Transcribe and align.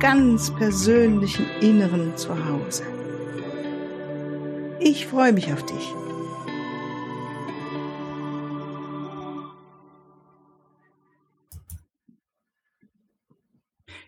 ganz 0.00 0.54
persönlichen 0.54 1.46
Inneren 1.60 2.16
zu 2.16 2.28
Hause. 2.30 2.84
Ich 4.78 5.06
freue 5.06 5.32
mich 5.32 5.52
auf 5.52 5.64
dich. 5.66 5.92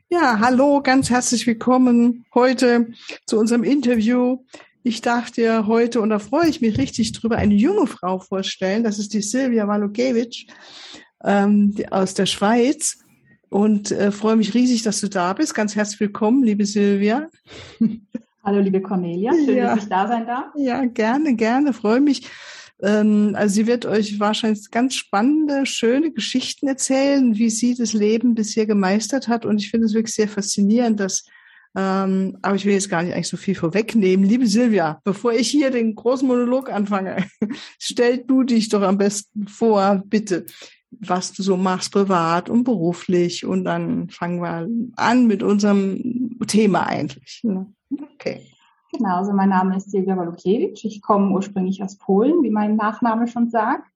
Ja, 0.09 0.39
hallo, 0.39 0.81
ganz 0.81 1.11
herzlich 1.11 1.47
willkommen 1.47 2.25
heute 2.35 2.93
zu 3.27 3.39
unserem 3.39 3.65
Interview. 3.65 4.45
Ich 4.85 5.01
dachte 5.01 5.43
ja 5.43 5.67
heute, 5.67 6.01
und 6.01 6.11
da 6.11 6.21
freue 6.21 6.49
ich 6.49 6.61
mich 6.61 6.79
richtig 6.79 7.13
drüber, 7.13 7.37
eine 7.37 7.55
junge 7.55 7.89
Frau 7.89 8.21
vorstellen. 8.21 8.85
Das 8.85 9.01
ist 9.01 9.13
die 9.13 9.23
Silvia 9.23 9.67
Walukewitsch 9.67 10.47
ähm, 11.25 11.75
aus 11.91 12.15
der 12.15 12.27
Schweiz 12.27 13.00
und 13.51 13.91
äh, 13.91 14.13
freue 14.13 14.37
mich 14.37 14.55
riesig, 14.55 14.83
dass 14.83 15.01
du 15.01 15.09
da 15.09 15.33
bist. 15.35 15.55
Ganz 15.55 15.77
herzlich 15.77 16.01
willkommen, 16.01 16.43
liebe 16.43 16.65
Silvia. 16.65 17.29
Hallo, 18.45 18.61
liebe 18.61 18.81
Cornelia. 18.81 19.33
Schön, 19.33 19.57
ja. 19.57 19.75
dass 19.75 19.85
ich 19.85 19.91
da 19.91 20.09
sein 20.09 20.27
darf. 20.27 20.47
Ja, 20.57 20.85
gerne, 20.87 21.35
gerne. 21.35 21.75
Freue 21.75 22.01
mich. 22.01 22.27
Ähm, 22.81 23.35
also 23.37 23.55
sie 23.55 23.67
wird 23.67 23.85
euch 23.85 24.19
wahrscheinlich 24.19 24.71
ganz 24.71 24.95
spannende, 24.95 25.67
schöne 25.67 26.13
Geschichten 26.13 26.67
erzählen, 26.69 27.37
wie 27.37 27.51
sie 27.51 27.75
das 27.75 27.93
Leben 27.93 28.35
bisher 28.35 28.67
gemeistert 28.67 29.29
hat. 29.29 29.45
Und 29.45 29.59
ich 29.59 29.71
finde 29.71 29.87
es 29.87 29.95
wirklich 29.95 30.15
sehr 30.15 30.29
faszinierend, 30.29 31.01
dass 31.01 31.25
ähm, 31.77 32.37
aber 32.43 32.57
ich 32.57 32.65
will 32.65 32.73
jetzt 32.73 32.91
gar 32.91 33.03
nicht 33.03 33.15
eigentlich 33.15 33.29
so 33.29 33.37
viel 33.37 33.55
vorwegnehmen. 33.55 34.25
Liebe 34.25 34.47
Silvia, 34.47 35.01
bevor 35.05 35.33
ich 35.33 35.49
hier 35.49 35.71
den 35.71 35.95
großen 35.95 36.27
Monolog 36.27 36.69
anfange, 36.69 37.27
stell 37.79 38.19
du 38.19 38.43
dich 38.43 38.71
doch 38.71 38.83
am 38.83 38.99
besten 38.99 39.47
vor, 39.47 40.03
bitte 40.07 40.47
was 40.91 41.33
du 41.33 41.43
so 41.43 41.57
machst, 41.57 41.93
privat 41.93 42.51
und 42.51 42.65
beruflich. 42.65 43.47
Und 43.47 43.65
dann 43.65 44.11
fangen 44.11 44.41
wir 44.43 44.69
an 44.97 45.27
mit 45.27 45.43
unserem 45.43 46.39
Thema 46.47 46.87
eigentlich. 46.87 47.41
Ne? 47.45 47.73
Okay. 48.15 48.47
Genau, 48.93 49.17
also 49.17 49.33
mein 49.33 49.51
Name 49.51 49.77
ist 49.77 49.91
Silvia 49.91 50.17
Walukiewicz. 50.17 50.85
Ich 50.85 51.01
komme 51.01 51.31
ursprünglich 51.33 51.83
aus 51.83 51.97
Polen, 51.97 52.43
wie 52.43 52.51
mein 52.51 52.77
Nachname 52.77 53.29
schon 53.29 53.51
sagt. 53.51 53.87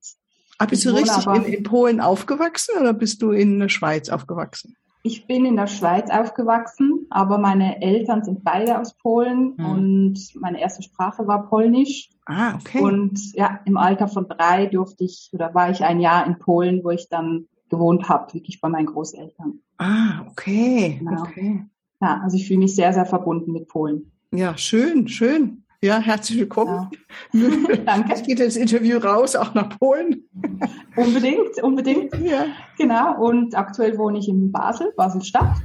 Ah, 0.59 0.67
bist 0.67 0.84
du 0.84 0.91
richtig 0.91 1.27
in, 1.27 1.45
in, 1.53 1.62
Polen 1.65 2.00
aufgewachsen 2.00 2.77
oder 2.81 2.92
bist 2.92 3.20
du 3.22 3.33
in 3.33 3.59
der 3.59 3.69
Schweiz 3.69 4.09
aufgewachsen? 4.09 4.77
Ich 5.06 5.27
bin 5.27 5.44
in 5.44 5.56
der 5.56 5.66
Schweiz 5.66 6.10
aufgewachsen, 6.10 7.06
aber 7.10 7.36
meine 7.36 7.83
Eltern 7.83 8.24
sind 8.24 8.42
beide 8.42 8.80
aus 8.80 8.94
Polen 8.94 9.55
hm. 9.58 9.66
und 9.66 10.34
meine 10.41 10.58
erste 10.62 10.83
Sprache 10.83 11.27
war 11.27 11.47
Polnisch. 11.47 12.08
Ah, 12.24 12.55
okay. 12.55 12.80
Und 12.80 13.34
ja, 13.34 13.60
im 13.66 13.77
Alter 13.77 14.08
von 14.08 14.27
drei 14.27 14.64
durfte 14.64 15.05
ich 15.05 15.28
oder 15.34 15.55
war 15.55 15.69
ich 15.69 15.84
ein 15.84 16.00
Jahr 16.00 16.27
in 16.27 16.38
Polen, 16.38 16.82
wo 16.82 16.91
ich 16.91 17.10
dann 17.10 17.48
gewohnt 17.69 18.08
habe, 18.08 18.32
wirklich 18.32 18.62
bei 18.62 18.70
meinen 18.70 18.86
Großeltern. 18.86 19.60
Ah, 19.77 20.25
okay. 20.30 20.97
Genau. 20.98 21.20
okay. 21.20 21.66
Ja, 22.00 22.22
also 22.22 22.38
ich 22.38 22.48
fühle 22.48 22.60
mich 22.60 22.75
sehr, 22.75 22.94
sehr 22.94 23.05
verbunden 23.05 23.52
mit 23.52 23.69
Polen. 23.69 24.10
Ja, 24.32 24.56
schön, 24.56 25.06
schön. 25.06 25.63
Ja, 25.84 25.98
herzlich 25.98 26.38
willkommen. 26.38 26.88
Ja. 27.34 27.76
Danke. 27.84 28.14
Es 28.14 28.22
geht 28.22 28.41
das 28.41 28.56
Interview 28.56 28.97
raus, 28.97 29.36
auch 29.36 29.53
nach 29.53 29.69
Polen. 29.78 30.25
Unbedingt, 30.97 31.62
unbedingt. 31.62 32.10
Ja. 32.22 32.47
Genau. 32.78 33.22
Und 33.22 33.54
aktuell 33.54 33.98
wohne 33.98 34.19
ich 34.19 34.26
in 34.26 34.50
Basel, 34.50 34.94
Basel-Stadt. 34.97 35.56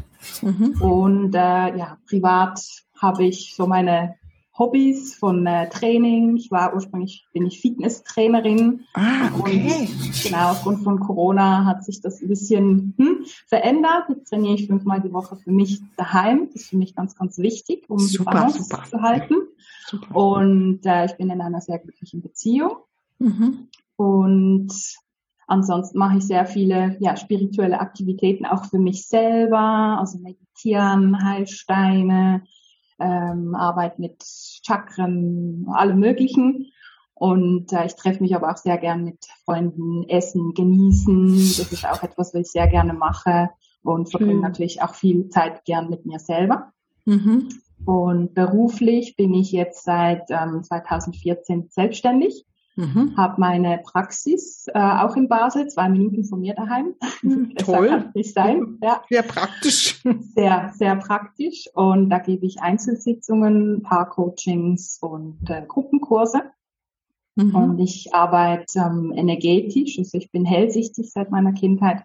Mhm. 0.42 0.82
Und 0.82 1.34
äh, 1.36 1.38
ja, 1.78 1.98
privat 2.10 2.60
habe 3.02 3.24
ich 3.24 3.54
so 3.56 3.66
meine 3.66 4.16
Hobbys 4.60 5.16
von 5.16 5.48
äh, 5.48 5.70
Training. 5.70 6.36
Ich 6.36 6.52
war 6.52 6.76
ursprünglich, 6.76 7.26
bin 7.32 7.46
ich 7.46 7.62
Fitnesstrainerin. 7.62 8.82
Ah, 8.94 9.30
okay. 9.40 9.88
Und, 9.90 10.24
genau, 10.24 10.52
aufgrund 10.52 10.84
von 10.84 11.00
Corona 11.00 11.66
hat 11.66 11.86
sich 11.86 12.02
das 12.02 12.22
ein 12.22 12.28
bisschen 12.28 12.94
hm, 12.98 13.26
verändert. 13.48 14.10
Jetzt 14.10 14.30
trainiere 14.30 14.56
ich 14.56 14.68
fünfmal 14.68 15.02
die 15.02 15.14
Woche 15.14 15.38
für 15.38 15.52
mich 15.52 15.82
daheim. 15.96 16.48
Das 16.48 16.64
ist 16.64 16.70
für 16.70 16.78
mich 16.78 16.94
ganz, 16.94 17.16
ganz 17.16 17.38
wichtig, 17.38 17.90
um 17.90 18.00
super, 18.00 18.32
die 18.32 18.36
Balance 18.36 18.64
super. 18.64 18.84
zu 18.84 19.02
halten. 19.02 19.36
Super. 19.88 20.16
Und 20.16 20.86
äh, 20.86 21.06
ich 21.06 21.16
bin 21.16 21.30
in 21.30 21.42
einer 21.42 21.62
sehr 21.62 21.80
glücklichen 21.80 22.22
Beziehung. 22.22 22.74
Mhm. 23.18 23.70
Und 23.96 24.74
ansonsten 25.48 25.98
mache 25.98 26.18
ich 26.18 26.26
sehr 26.26 26.46
viele 26.46 26.98
ja, 27.00 27.16
spirituelle 27.16 27.80
Aktivitäten 27.80 28.46
auch 28.46 28.66
für 28.66 28.78
mich 28.78 29.08
selber, 29.08 29.98
also 30.00 30.20
meditieren, 30.20 31.24
Heilsteine, 31.24 32.44
ähm, 33.00 33.56
Arbeit 33.56 34.00
mit 34.00 34.24
Chakren, 34.66 35.68
allem 35.72 36.00
Möglichen. 36.00 36.72
Und 37.14 37.74
äh, 37.74 37.86
ich 37.86 37.96
treffe 37.96 38.22
mich 38.22 38.36
aber 38.36 38.52
auch 38.52 38.58
sehr 38.58 38.78
gern 38.78 39.04
mit 39.04 39.26
Freunden, 39.44 40.08
essen, 40.08 40.54
genießen. 40.54 41.34
Das 41.36 41.72
ist 41.72 41.86
auch 41.86 42.02
etwas, 42.04 42.34
was 42.34 42.48
ich 42.48 42.52
sehr 42.52 42.68
gerne 42.68 42.94
mache 42.94 43.50
und 43.84 44.10
verbringe 44.10 44.36
mhm. 44.36 44.42
natürlich 44.42 44.82
auch 44.82 44.96
viel 44.96 45.30
Zeit 45.30 45.66
gern 45.66 45.90
mit 45.90 46.06
mir 46.06 46.20
selber. 46.20 46.72
Mhm. 47.06 47.50
Und 47.86 48.34
beruflich 48.34 49.16
bin 49.16 49.34
ich 49.34 49.52
jetzt 49.52 49.84
seit 49.84 50.30
ähm, 50.30 50.64
2014 50.64 51.68
selbstständig. 51.70 52.46
Mhm. 52.80 53.18
Habe 53.18 53.42
meine 53.42 53.82
Praxis 53.84 54.68
äh, 54.74 54.80
auch 54.80 55.18
in 55.18 55.28
Basel, 55.28 55.68
zwei 55.68 55.90
Minuten 55.90 56.24
von 56.24 56.40
mir 56.40 56.54
daheim. 56.54 56.96
Mhm, 57.22 57.56
toll. 57.58 57.90
Kann 57.90 58.12
nicht 58.14 58.34
sein. 58.34 58.78
Ja. 58.84 59.02
Sehr 59.10 59.24
praktisch. 59.24 60.02
Sehr, 60.36 60.72
sehr 60.74 60.96
praktisch. 60.96 61.70
Und 61.74 62.10
da 62.10 62.20
gebe 62.20 62.46
ich 62.46 62.62
Einzelsitzungen, 62.62 63.82
Paarcoachings 63.84 65.00
und 65.02 65.50
äh, 65.50 65.64
Gruppenkurse. 65.68 66.44
Mhm. 67.36 67.56
Und 67.56 67.80
ich 67.80 68.14
arbeite 68.14 68.80
ähm, 68.80 69.12
energetisch, 69.14 70.00
also 70.00 70.18
ich 70.18 70.32
bin 70.32 70.46
hellsichtig 70.46 71.12
seit 71.12 71.32
meiner 71.32 71.52
Kindheit, 71.52 72.04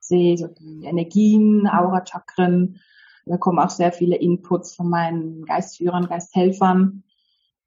sehe 0.00 0.36
so 0.36 0.48
die 0.48 0.84
Energien, 0.84 1.68
Aura-Chakren, 1.68 2.80
da 3.26 3.36
kommen 3.36 3.58
auch 3.58 3.70
sehr 3.70 3.92
viele 3.92 4.16
Inputs 4.16 4.74
von 4.74 4.88
meinen 4.88 5.44
Geistführern, 5.44 6.06
Geisthelfern 6.06 7.04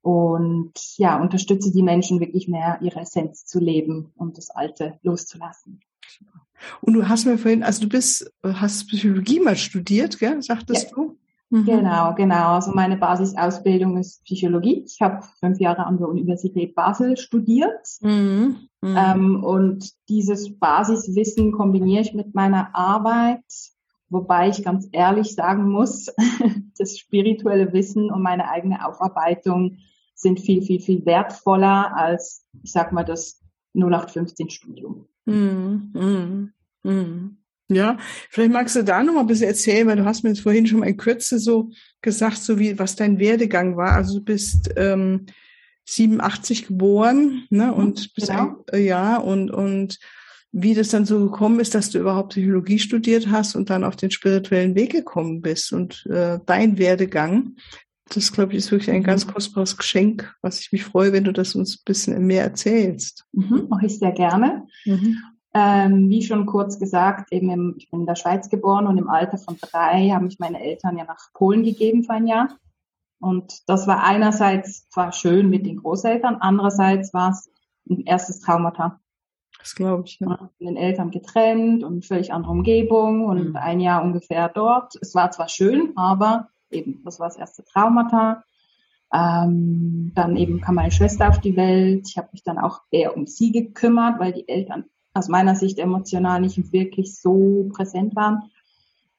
und 0.02 0.72
ja, 0.96 1.20
unterstütze 1.20 1.72
die 1.72 1.82
Menschen 1.82 2.20
wirklich 2.20 2.48
mehr, 2.48 2.78
ihre 2.82 3.00
Essenz 3.00 3.44
zu 3.44 3.58
leben 3.58 4.12
und 4.16 4.38
das 4.38 4.50
Alte 4.50 4.98
loszulassen. 5.02 5.80
Und 6.80 6.94
du 6.94 7.08
hast 7.08 7.26
mir 7.26 7.38
vorhin, 7.38 7.62
also 7.62 7.82
du 7.82 7.88
bist, 7.88 8.30
hast 8.42 8.86
Psychologie 8.88 9.40
mal 9.40 9.56
studiert, 9.56 10.18
gell? 10.18 10.42
sagtest 10.42 10.90
ja. 10.90 10.94
du? 10.94 11.16
Mhm. 11.50 11.64
Genau, 11.64 12.14
genau. 12.14 12.54
Also 12.54 12.70
meine 12.72 12.96
Basisausbildung 12.96 13.98
ist 13.98 14.22
Psychologie. 14.24 14.84
Ich 14.86 15.00
habe 15.00 15.24
fünf 15.40 15.58
Jahre 15.58 15.84
an 15.84 15.98
der 15.98 16.08
Universität 16.08 16.74
Basel 16.74 17.16
studiert. 17.16 17.88
Mhm. 18.00 18.68
Mhm. 18.80 18.96
Ähm, 18.96 19.44
und 19.44 19.92
dieses 20.08 20.56
Basiswissen 20.58 21.52
kombiniere 21.52 22.02
ich 22.02 22.14
mit 22.14 22.34
meiner 22.34 22.74
Arbeit 22.74 23.42
Wobei 24.10 24.48
ich 24.48 24.64
ganz 24.64 24.88
ehrlich 24.92 25.34
sagen 25.34 25.70
muss, 25.70 26.06
das 26.78 26.98
spirituelle 26.98 27.72
Wissen 27.72 28.10
und 28.10 28.22
meine 28.22 28.50
eigene 28.50 28.86
Aufarbeitung 28.86 29.78
sind 30.14 30.40
viel, 30.40 30.62
viel, 30.62 30.80
viel 30.80 31.06
wertvoller 31.06 31.96
als, 31.96 32.44
ich 32.62 32.72
sag 32.72 32.92
mal, 32.92 33.04
das 33.04 33.40
0815-Studium. 33.74 35.06
Mm, 35.24 35.92
mm, 35.94 36.52
mm. 36.82 37.36
Ja, 37.68 37.98
vielleicht 38.28 38.52
magst 38.52 38.74
du 38.74 38.82
da 38.82 39.00
noch 39.02 39.14
mal 39.14 39.20
ein 39.20 39.26
bisschen 39.28 39.46
erzählen, 39.46 39.86
weil 39.86 39.96
du 39.96 40.04
hast 40.04 40.24
mir 40.24 40.30
jetzt 40.30 40.40
vorhin 40.40 40.66
schon 40.66 40.80
mal 40.80 40.88
in 40.88 40.96
Kürze 40.96 41.38
so 41.38 41.70
gesagt, 42.02 42.38
so 42.38 42.58
wie 42.58 42.76
was 42.80 42.96
dein 42.96 43.20
Werdegang 43.20 43.76
war. 43.76 43.92
Also 43.92 44.18
du 44.18 44.24
bist 44.24 44.70
ähm, 44.76 45.26
87 45.84 46.66
geboren, 46.66 47.46
ne, 47.50 47.72
und 47.72 48.12
bist 48.14 48.28
genau. 48.28 48.42
ein, 48.42 48.56
äh, 48.72 48.84
ja 48.84 49.18
und 49.18 49.52
und 49.52 50.00
wie 50.52 50.74
das 50.74 50.88
dann 50.88 51.04
so 51.04 51.20
gekommen 51.20 51.60
ist, 51.60 51.74
dass 51.74 51.90
du 51.90 51.98
überhaupt 51.98 52.30
Psychologie 52.30 52.78
studiert 52.78 53.30
hast 53.30 53.54
und 53.54 53.70
dann 53.70 53.84
auf 53.84 53.96
den 53.96 54.10
spirituellen 54.10 54.74
Weg 54.74 54.92
gekommen 54.92 55.40
bist 55.40 55.72
und 55.72 56.06
äh, 56.06 56.40
dein 56.46 56.78
Werdegang. 56.78 57.56
Das, 58.12 58.32
glaube 58.32 58.52
ich, 58.52 58.58
ist 58.58 58.72
wirklich 58.72 58.90
ein 58.90 59.04
ganz 59.04 59.24
mhm. 59.26 59.32
kostbares 59.32 59.76
Geschenk, 59.76 60.34
was 60.42 60.58
ich 60.58 60.72
mich 60.72 60.84
freue, 60.84 61.12
wenn 61.12 61.22
du 61.22 61.32
das 61.32 61.54
uns 61.54 61.76
ein 61.76 61.84
bisschen 61.84 62.26
mehr 62.26 62.42
erzählst. 62.42 63.24
Mhm, 63.32 63.68
mache 63.68 63.86
ich 63.86 63.98
sehr 63.98 64.10
gerne. 64.10 64.66
Mhm. 64.84 65.18
Ähm, 65.54 66.08
wie 66.08 66.22
schon 66.22 66.46
kurz 66.46 66.78
gesagt, 66.78 67.32
eben 67.32 67.50
im, 67.50 67.74
ich 67.76 67.90
bin 67.90 68.00
in 68.00 68.06
der 68.06 68.16
Schweiz 68.16 68.48
geboren 68.48 68.86
und 68.86 68.98
im 68.98 69.08
Alter 69.08 69.38
von 69.38 69.56
drei 69.60 70.10
haben 70.10 70.26
mich 70.26 70.38
meine 70.40 70.60
Eltern 70.62 70.96
ja 70.96 71.04
nach 71.04 71.32
Polen 71.34 71.62
gegeben 71.62 72.02
für 72.02 72.12
ein 72.12 72.26
Jahr. 72.26 72.56
Und 73.20 73.68
das 73.68 73.86
war 73.86 74.02
einerseits 74.02 74.88
zwar 74.88 75.12
schön 75.12 75.50
mit 75.50 75.66
den 75.66 75.76
Großeltern, 75.76 76.36
andererseits 76.40 77.12
war 77.14 77.30
es 77.30 77.50
ein 77.88 78.00
erstes 78.06 78.40
Traumata. 78.40 79.00
Das 79.60 79.74
glaube 79.74 80.04
ich, 80.06 80.18
ja. 80.20 80.36
Von 80.36 80.48
den 80.58 80.76
Eltern 80.76 81.10
getrennt 81.10 81.84
und 81.84 82.04
völlig 82.04 82.32
andere 82.32 82.52
Umgebung 82.52 83.26
und 83.26 83.50
mhm. 83.50 83.56
ein 83.56 83.80
Jahr 83.80 84.02
ungefähr 84.02 84.48
dort. 84.48 84.96
Es 85.00 85.14
war 85.14 85.30
zwar 85.30 85.48
schön, 85.48 85.92
aber 85.96 86.48
eben, 86.70 87.02
das 87.04 87.20
war 87.20 87.28
das 87.28 87.36
erste 87.36 87.64
Traumata. 87.64 88.42
Ähm, 89.12 90.12
dann 90.14 90.36
eben 90.36 90.60
kam 90.60 90.76
meine 90.76 90.92
Schwester 90.92 91.28
auf 91.28 91.40
die 91.40 91.56
Welt. 91.56 92.08
Ich 92.08 92.16
habe 92.16 92.28
mich 92.32 92.42
dann 92.42 92.58
auch 92.58 92.80
eher 92.90 93.16
um 93.16 93.26
sie 93.26 93.52
gekümmert, 93.52 94.18
weil 94.20 94.32
die 94.32 94.48
Eltern 94.48 94.84
aus 95.12 95.28
meiner 95.28 95.56
Sicht 95.56 95.78
emotional 95.78 96.40
nicht 96.40 96.72
wirklich 96.72 97.16
so 97.16 97.68
präsent 97.74 98.14
waren. 98.14 98.50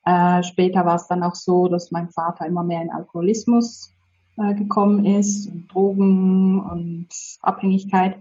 Äh, 0.06 0.44
später 0.44 0.86
war 0.86 0.96
es 0.96 1.08
dann 1.08 1.24
auch 1.24 1.36
so, 1.36 1.68
dass 1.68 1.92
mein 1.92 2.10
Vater 2.10 2.46
immer 2.46 2.64
mehr 2.64 2.82
in 2.82 2.90
Alkoholismus 2.90 3.94
äh, 4.38 4.56
gekommen 4.56 5.06
ist, 5.06 5.48
und 5.48 5.68
Drogen 5.68 6.60
und 6.62 7.10
Abhängigkeit. 7.42 8.18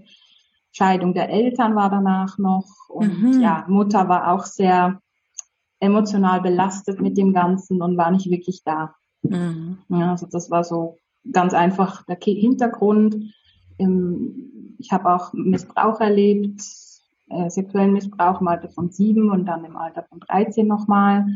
Scheidung 0.73 1.15
der 1.15 1.31
Eltern 1.31 1.75
war 1.75 1.91
danach 1.91 2.39
noch 2.39 2.67
und 2.89 3.23
mhm. 3.23 3.41
ja, 3.41 3.65
Mutter 3.69 4.09
war 4.09 4.33
auch 4.33 4.45
sehr 4.45 5.01
emotional 5.81 6.41
belastet 6.41 7.01
mit 7.01 7.17
dem 7.17 7.33
Ganzen 7.33 7.83
und 7.83 7.97
war 7.97 8.11
nicht 8.11 8.31
wirklich 8.31 8.63
da. 8.65 8.95
Mhm. 9.23 9.79
Ja, 9.89 10.13
also 10.13 10.27
das 10.27 10.51
war 10.51 10.65
so 10.65 10.99
ganz 11.31 11.55
einfach 11.55 12.05
der 12.07 12.19
Hintergrund. 12.21 13.17
Ich 14.79 14.93
habe 14.93 15.15
auch 15.15 15.33
Missbrauch 15.33 16.01
erlebt, 16.01 16.63
äh, 17.31 17.49
sexuellen 17.49 17.93
Missbrauch 17.93 18.41
im 18.41 18.49
Alter 18.49 18.69
von 18.69 18.91
sieben 18.91 19.31
und 19.31 19.47
dann 19.47 19.65
im 19.65 19.77
Alter 19.77 20.05
von 20.05 20.21
13 20.21 20.67
nochmal. 20.67 21.27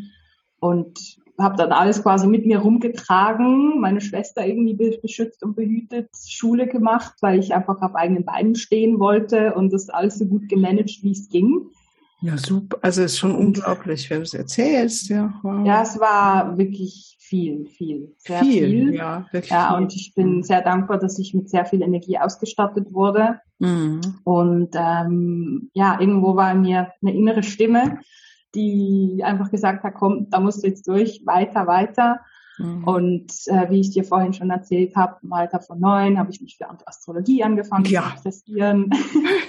Und 0.64 1.19
habe 1.38 1.56
dann 1.56 1.72
alles 1.72 2.02
quasi 2.02 2.26
mit 2.26 2.46
mir 2.46 2.58
rumgetragen, 2.58 3.81
meine 3.81 4.00
Schwester 4.00 4.46
irgendwie 4.46 4.75
beschützt 5.02 5.43
und 5.43 5.56
behütet, 5.56 6.08
Schule 6.26 6.66
gemacht, 6.66 7.14
weil 7.20 7.38
ich 7.38 7.55
einfach 7.55 7.82
auf 7.82 7.94
eigenen 7.94 8.25
Beinen 8.25 8.55
stehen 8.55 8.99
wollte 8.99 9.55
und 9.55 9.72
das 9.72 9.90
alles 9.90 10.19
so 10.19 10.26
gut 10.26 10.49
gemanagt, 10.49 11.02
wie 11.02 11.11
es 11.11 11.28
ging. 11.28 11.66
Ja, 12.20 12.38
super. 12.38 12.78
Also 12.81 13.02
es 13.02 13.12
ist 13.12 13.19
schon 13.19 13.34
unglaublich, 13.34 14.08
wenn 14.08 14.19
du 14.19 14.22
es 14.22 14.32
erzählst. 14.32 15.11
Ja, 15.11 15.34
wow. 15.43 15.66
ja, 15.66 15.82
es 15.82 16.00
war 16.00 16.56
wirklich 16.56 17.19
viel, 17.20 17.67
viel, 17.67 18.14
sehr 18.17 18.40
viel. 18.40 18.67
viel. 18.69 18.94
Ja, 18.94 19.26
wirklich 19.32 19.50
ja, 19.50 19.76
und 19.76 19.94
ich 19.94 20.14
bin 20.14 20.43
sehr 20.43 20.62
dankbar, 20.62 20.99
dass 20.99 21.19
ich 21.19 21.34
mit 21.34 21.50
sehr 21.50 21.67
viel 21.67 21.82
Energie 21.82 22.19
ausgestattet 22.19 22.93
wurde. 22.93 23.40
Mhm. 23.58 24.00
Und 24.25 24.70
ähm, 24.75 25.70
ja, 25.75 26.00
irgendwo 26.00 26.37
war 26.37 26.52
in 26.52 26.62
mir 26.62 26.93
eine 27.02 27.14
innere 27.14 27.43
Stimme, 27.43 27.99
die 28.55 29.23
einfach 29.25 29.51
gesagt 29.51 29.85
hat, 29.85 29.95
komm, 29.95 30.29
da 30.31 30.41
musst 30.41 30.62
du 30.62 30.69
jetzt 30.69 30.87
durch, 30.87 31.23
weiter, 31.25 31.67
weiter. 31.67 32.21
Mhm. 32.59 32.85
Und 32.85 33.33
äh, 33.47 33.69
wie 33.71 33.81
ich 33.81 33.91
dir 33.91 34.05
vorhin 34.05 34.33
schon 34.33 34.51
erzählt 34.51 34.95
habe, 34.95 35.17
im 35.23 35.33
Alter 35.33 35.61
von 35.61 35.81
neun 35.81 36.19
habe 36.19 36.31
ich 36.31 36.41
mich 36.41 36.56
für 36.56 36.69
Astrologie 36.87 37.43
angefangen 37.43 37.87
ja. 37.87 38.03
zu 38.03 38.17
interessieren. 38.17 38.91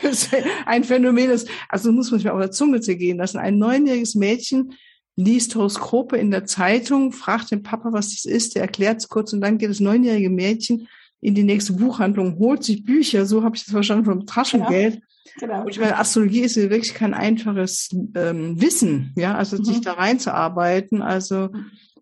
ein 0.65 0.83
Phänomen 0.83 1.29
ist, 1.29 1.47
also 1.69 1.91
muss 1.91 2.09
man 2.09 2.19
sich 2.19 2.25
mal 2.25 2.33
auf 2.33 2.41
der 2.41 2.51
Zunge 2.51 2.81
zergehen 2.81 3.17
lassen. 3.17 3.37
Ein 3.37 3.57
neunjähriges 3.57 4.15
Mädchen 4.15 4.73
liest 5.15 5.55
Horoskope 5.55 6.17
in 6.17 6.31
der 6.31 6.45
Zeitung, 6.45 7.11
fragt 7.11 7.51
den 7.51 7.63
Papa, 7.63 7.93
was 7.93 8.09
das 8.09 8.25
ist, 8.25 8.55
der 8.55 8.63
erklärt 8.63 8.97
es 8.97 9.07
kurz 9.07 9.33
und 9.33 9.41
dann 9.41 9.57
geht 9.57 9.69
das 9.69 9.79
neunjährige 9.79 10.29
Mädchen 10.29 10.87
in 11.21 11.35
die 11.35 11.43
nächste 11.43 11.73
Buchhandlung, 11.73 12.37
holt 12.37 12.63
sich 12.63 12.83
Bücher, 12.83 13.25
so 13.25 13.43
habe 13.43 13.55
ich 13.55 13.63
das 13.63 13.71
verstanden, 13.71 14.05
vom 14.05 14.25
Taschengeld. 14.25 14.95
Genau. 14.95 15.05
Genau. 15.39 15.61
Und 15.61 15.69
ich 15.69 15.79
meine, 15.79 15.97
Astrologie 15.97 16.41
ist 16.41 16.55
ja 16.55 16.63
wirklich 16.63 16.93
kein 16.93 17.13
einfaches 17.13 17.89
ähm, 18.15 18.61
Wissen, 18.61 19.13
ja, 19.15 19.35
also 19.35 19.57
mhm. 19.57 19.65
sich 19.65 19.81
da 19.81 19.93
reinzuarbeiten. 19.93 21.01
Also. 21.01 21.49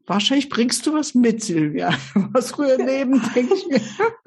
Wahrscheinlich 0.05 0.49
bringst 0.49 0.85
du 0.85 0.93
was 0.93 1.15
mit, 1.15 1.41
Silvia. 1.41 1.91
Was 2.33 2.51
früher 2.51 2.77
Leben, 2.77 3.21
denke 3.35 3.53
ich 3.53 3.67
mir. 3.67 3.79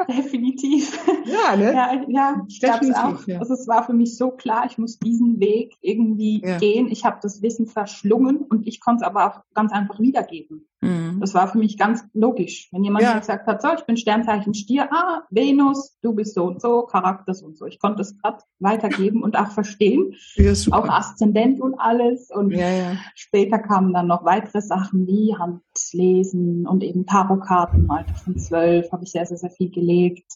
Definitiv. 0.08 0.98
Ja, 1.26 1.54
ne? 1.54 1.72
Ja, 1.72 2.02
ja 2.08 2.44
ich 2.48 2.60
glaube 2.60 2.86
es 2.86 2.94
auch. 2.94 3.26
Ja. 3.26 3.40
Also 3.40 3.52
es 3.52 3.68
war 3.68 3.84
für 3.84 3.92
mich 3.92 4.16
so 4.16 4.30
klar, 4.30 4.66
ich 4.70 4.78
muss 4.78 4.98
diesen 4.98 5.38
Weg 5.38 5.74
irgendwie 5.82 6.40
ja. 6.42 6.58
gehen. 6.58 6.88
Ich 6.90 7.04
habe 7.04 7.18
das 7.20 7.42
Wissen 7.42 7.66
verschlungen 7.66 8.38
und 8.38 8.66
ich 8.66 8.80
konnte 8.80 9.04
es 9.04 9.06
aber 9.06 9.26
auch 9.26 9.40
ganz 9.54 9.70
einfach 9.70 10.00
wiedergeben. 10.00 10.66
Mhm. 10.80 11.20
Das 11.20 11.34
war 11.34 11.48
für 11.48 11.58
mich 11.58 11.78
ganz 11.78 12.04
logisch. 12.12 12.68
Wenn 12.72 12.84
jemand 12.84 13.04
ja. 13.04 13.18
gesagt 13.18 13.46
hat, 13.46 13.62
so, 13.62 13.68
ich 13.76 13.84
bin 13.84 13.96
Sternzeichen 13.96 14.54
Stier, 14.54 14.92
ah, 14.92 15.22
Venus, 15.30 15.96
du 16.02 16.14
bist 16.14 16.34
so 16.34 16.44
und 16.44 16.60
so, 16.60 16.82
Charakter 16.82 17.34
so 17.34 17.46
und 17.46 17.56
so. 17.56 17.66
Ich 17.66 17.78
konnte 17.78 18.02
es 18.02 18.18
gerade 18.18 18.38
weitergeben 18.58 19.22
und 19.22 19.36
auch 19.36 19.50
verstehen. 19.50 20.14
Ja, 20.34 20.52
auch 20.72 20.88
Aszendent 20.88 21.60
und 21.60 21.74
alles. 21.78 22.30
Und 22.30 22.50
ja, 22.50 22.96
später 23.14 23.58
kamen 23.58 23.92
dann 23.94 24.06
noch 24.06 24.24
weitere 24.24 24.60
Sachen 24.60 25.06
wie 25.06 25.34
Handlesen 25.34 26.66
und 26.66 26.82
eben 26.82 27.06
Tarotkarten 27.06 27.84
im 27.84 27.90
Alter 27.90 28.14
von 28.14 28.38
zwölf 28.38 28.92
habe 28.92 29.04
ich 29.04 29.12
sehr, 29.12 29.26
sehr, 29.26 29.38
sehr 29.38 29.50
viel 29.50 29.70
gelegt. 29.70 30.34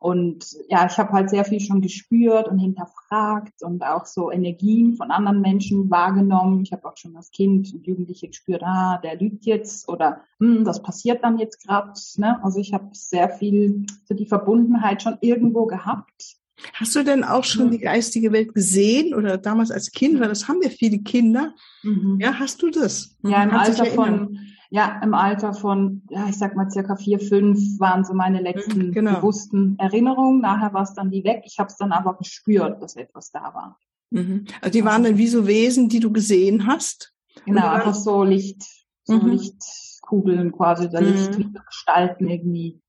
Und 0.00 0.56
ja, 0.70 0.86
ich 0.86 0.96
habe 0.96 1.12
halt 1.12 1.28
sehr 1.28 1.44
viel 1.44 1.60
schon 1.60 1.82
gespürt 1.82 2.48
und 2.48 2.58
hinterfragt 2.58 3.62
und 3.62 3.82
auch 3.82 4.06
so 4.06 4.32
Energien 4.32 4.94
von 4.94 5.10
anderen 5.10 5.42
Menschen 5.42 5.90
wahrgenommen. 5.90 6.62
Ich 6.62 6.72
habe 6.72 6.88
auch 6.88 6.96
schon 6.96 7.14
als 7.16 7.30
Kind 7.30 7.74
und 7.74 7.86
Jugendliche 7.86 8.28
gespürt, 8.28 8.62
ah, 8.64 8.98
der 9.04 9.16
lügt 9.16 9.44
jetzt 9.44 9.90
oder 9.90 10.22
hm, 10.38 10.64
das 10.64 10.82
passiert 10.82 11.22
dann 11.22 11.38
jetzt 11.38 11.62
gerade. 11.66 11.92
Ne? 12.16 12.42
Also 12.42 12.60
ich 12.60 12.72
habe 12.72 12.88
sehr 12.92 13.28
viel 13.28 13.84
so 14.06 14.14
die 14.14 14.24
Verbundenheit 14.24 15.02
schon 15.02 15.18
irgendwo 15.20 15.66
gehabt. 15.66 16.38
Hast 16.72 16.96
du 16.96 17.02
denn 17.02 17.22
auch 17.22 17.44
schon 17.44 17.70
die 17.70 17.78
geistige 17.78 18.32
Welt 18.32 18.54
gesehen 18.54 19.14
oder 19.14 19.36
damals 19.36 19.70
als 19.70 19.92
Kind, 19.92 20.18
weil 20.18 20.28
das 20.28 20.48
haben 20.48 20.62
ja 20.62 20.70
viele 20.70 21.00
Kinder. 21.00 21.54
Mhm. 21.82 22.18
Ja, 22.20 22.38
hast 22.38 22.62
du 22.62 22.70
das? 22.70 23.16
Ja, 23.22 23.42
im 23.42 23.50
Alter 23.50 23.84
von 23.84 24.38
ja, 24.70 25.00
im 25.02 25.14
Alter 25.14 25.52
von, 25.52 26.02
ja, 26.10 26.28
ich 26.28 26.38
sag 26.38 26.54
mal 26.54 26.70
circa 26.70 26.94
vier, 26.94 27.18
fünf 27.18 27.58
waren 27.80 28.04
so 28.04 28.14
meine 28.14 28.40
letzten 28.40 28.86
mhm, 28.86 28.92
genau. 28.92 29.16
bewussten 29.16 29.76
Erinnerungen. 29.78 30.40
Nachher 30.40 30.72
war 30.72 30.82
es 30.82 30.94
dann 30.94 31.10
die 31.10 31.24
weg. 31.24 31.42
Ich 31.44 31.58
habe 31.58 31.68
es 31.68 31.76
dann 31.76 31.90
aber 31.90 32.16
gespürt, 32.16 32.80
dass 32.80 32.94
etwas 32.94 33.32
da 33.32 33.52
war. 33.52 33.78
Mhm. 34.10 34.46
Also 34.60 34.72
die 34.72 34.84
waren 34.84 35.02
dann 35.02 35.18
wie 35.18 35.26
so 35.26 35.48
Wesen, 35.48 35.88
die 35.88 35.98
du 35.98 36.12
gesehen 36.12 36.66
hast? 36.68 37.12
Genau, 37.44 37.66
einfach 37.66 37.94
so 37.94 38.22
Licht, 38.22 38.62
so 39.04 39.14
mhm. 39.14 39.30
Lichtkugeln 39.30 40.52
quasi, 40.52 40.86
oder 40.86 41.00
mhm. 41.00 41.14
Lichtgestalten 41.14 42.28
irgendwie. 42.28 42.80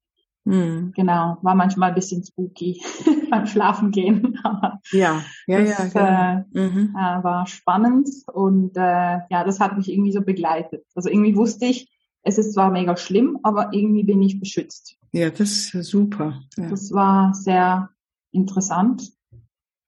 Mhm. 0.44 0.92
Genau, 0.96 1.38
war 1.42 1.56
manchmal 1.56 1.90
ein 1.90 1.96
bisschen 1.96 2.24
spooky 2.24 2.82
beim 3.30 3.46
Schlafen 3.46 3.92
gehen. 3.92 4.40
ja, 4.92 5.22
ja, 5.48 5.64
das, 5.64 5.94
ja. 5.94 6.46
Genau. 6.54 6.66
Äh, 6.66 6.70
mhm. 6.70 6.96
äh, 6.96 7.24
war 7.24 7.46
spannend 7.48 8.10
und 8.34 8.76
äh, 8.76 9.20
ja, 9.30 9.44
das 9.46 9.60
hat 9.60 9.78
mich 9.78 9.92
irgendwie 9.92 10.12
so 10.12 10.22
begleitet. 10.22 10.86
Also 10.96 11.10
irgendwie 11.10 11.36
wusste 11.36 11.66
ich, 11.66 11.92
es 12.24 12.38
ist 12.38 12.54
zwar 12.54 12.72
mega 12.72 12.98
schlimm, 12.98 13.40
aber 13.44 13.74
irgendwie 13.74 14.04
bin 14.04 14.22
ich 14.22 14.40
beschützt. 14.40 14.98
Ja, 15.12 15.30
das 15.30 15.74
ist 15.74 15.90
super. 15.90 16.42
Ja. 16.58 16.70
Das 16.70 16.92
war 16.92 17.34
sehr 17.34 17.90
interessant. 18.32 19.12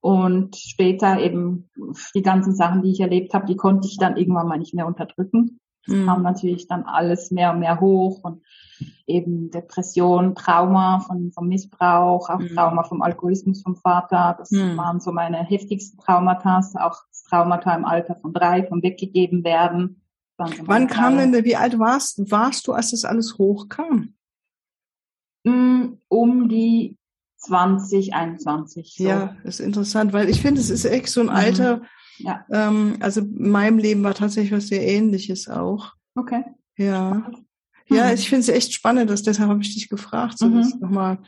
Und 0.02 0.58
später 0.58 1.20
eben 1.22 1.70
die 2.14 2.24
ganzen 2.24 2.54
Sachen, 2.54 2.82
die 2.82 2.92
ich 2.92 3.00
erlebt 3.00 3.34
habe, 3.34 3.46
die 3.46 3.56
konnte 3.56 3.88
ich 3.88 3.98
dann 3.98 4.18
irgendwann 4.18 4.48
mal 4.48 4.58
nicht 4.60 4.74
mehr 4.74 4.86
unterdrücken. 4.86 5.62
Es 5.86 5.94
mhm. 5.94 6.06
kam 6.06 6.22
natürlich 6.24 6.68
dann 6.68 6.84
alles 6.84 7.32
mehr 7.32 7.52
und 7.52 7.60
mehr 7.60 7.80
hoch 7.80 8.24
und 8.24 8.42
eben 9.06 9.52
Depression, 9.52 10.36
Trauma 10.36 11.00
von, 11.00 11.32
vom 11.32 11.48
Missbrauch, 11.48 12.30
auch 12.30 12.40
mhm. 12.40 12.50
Trauma 12.50 12.84
vom 12.84 13.02
Alkoholismus 13.02 13.62
vom 13.62 13.76
Vater. 13.76 14.36
Das 14.38 14.52
mhm. 14.52 14.78
waren 14.78 15.00
so 15.00 15.12
meine 15.12 15.44
heftigsten 15.44 16.00
Traumata, 16.00 16.62
auch 16.80 17.02
Traumata 17.30 17.76
im 17.76 17.86
Alter 17.86 18.16
von 18.16 18.34
drei, 18.34 18.64
vom 18.64 18.82
weggegeben 18.82 19.44
werden. 19.44 20.02
So 20.38 20.46
Wann 20.66 20.88
kam 20.88 21.18
denn, 21.18 21.34
wie 21.46 21.56
alt 21.56 21.80
warst, 21.80 22.32
warst 22.32 22.68
du, 22.68 22.74
als 22.74 22.92
das 22.92 23.06
alles 23.06 23.38
hochkam? 23.38 24.16
Mm, 25.44 25.98
um 26.08 26.50
die 26.50 26.98
2021. 27.38 28.96
So. 28.98 29.04
Ja, 29.04 29.36
ist 29.44 29.60
interessant, 29.60 30.14
weil 30.14 30.30
ich 30.30 30.42
finde, 30.42 30.62
es 30.62 30.70
ist 30.70 30.86
echt 30.86 31.10
so 31.10 31.22
ein 31.22 31.28
mhm. 31.28 31.34
Alter, 31.34 31.82
ja. 32.18 32.46
Ähm, 32.52 32.98
also 33.00 33.22
in 33.22 33.50
meinem 33.50 33.78
Leben 33.78 34.04
war 34.04 34.14
tatsächlich 34.14 34.52
was 34.52 34.68
sehr 34.68 34.86
ähnliches 34.88 35.48
auch. 35.50 35.94
Okay. 36.16 36.44
Ja. 36.78 37.30
Ja, 37.90 38.08
mhm. 38.08 38.14
ich 38.14 38.30
finde 38.30 38.42
es 38.42 38.50
echt 38.50 38.74
spannend, 38.74 39.10
dass 39.10 39.24
deshalb 39.24 39.50
habe 39.50 39.62
ich 39.62 39.74
dich 39.74 39.90
gefragt, 39.90 40.38
so 40.38 40.48
mhm. 40.48 40.74
nochmal, 40.80 41.20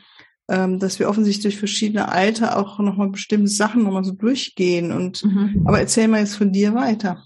ähm, 0.48 0.78
dass 0.78 0.98
wir 0.98 1.08
offensichtlich 1.08 1.42
durch 1.44 1.58
verschiedene 1.58 2.08
Alter 2.08 2.58
auch 2.58 2.78
nochmal 2.78 3.10
bestimmte 3.10 3.48
Sachen 3.48 3.84
nochmal 3.84 4.04
so 4.04 4.12
durchgehen. 4.12 4.92
Und 4.92 5.24
mhm. 5.24 5.64
aber 5.66 5.80
erzähl 5.80 6.08
mal 6.08 6.20
jetzt 6.20 6.36
von 6.36 6.52
dir 6.52 6.74
weiter. 6.74 7.22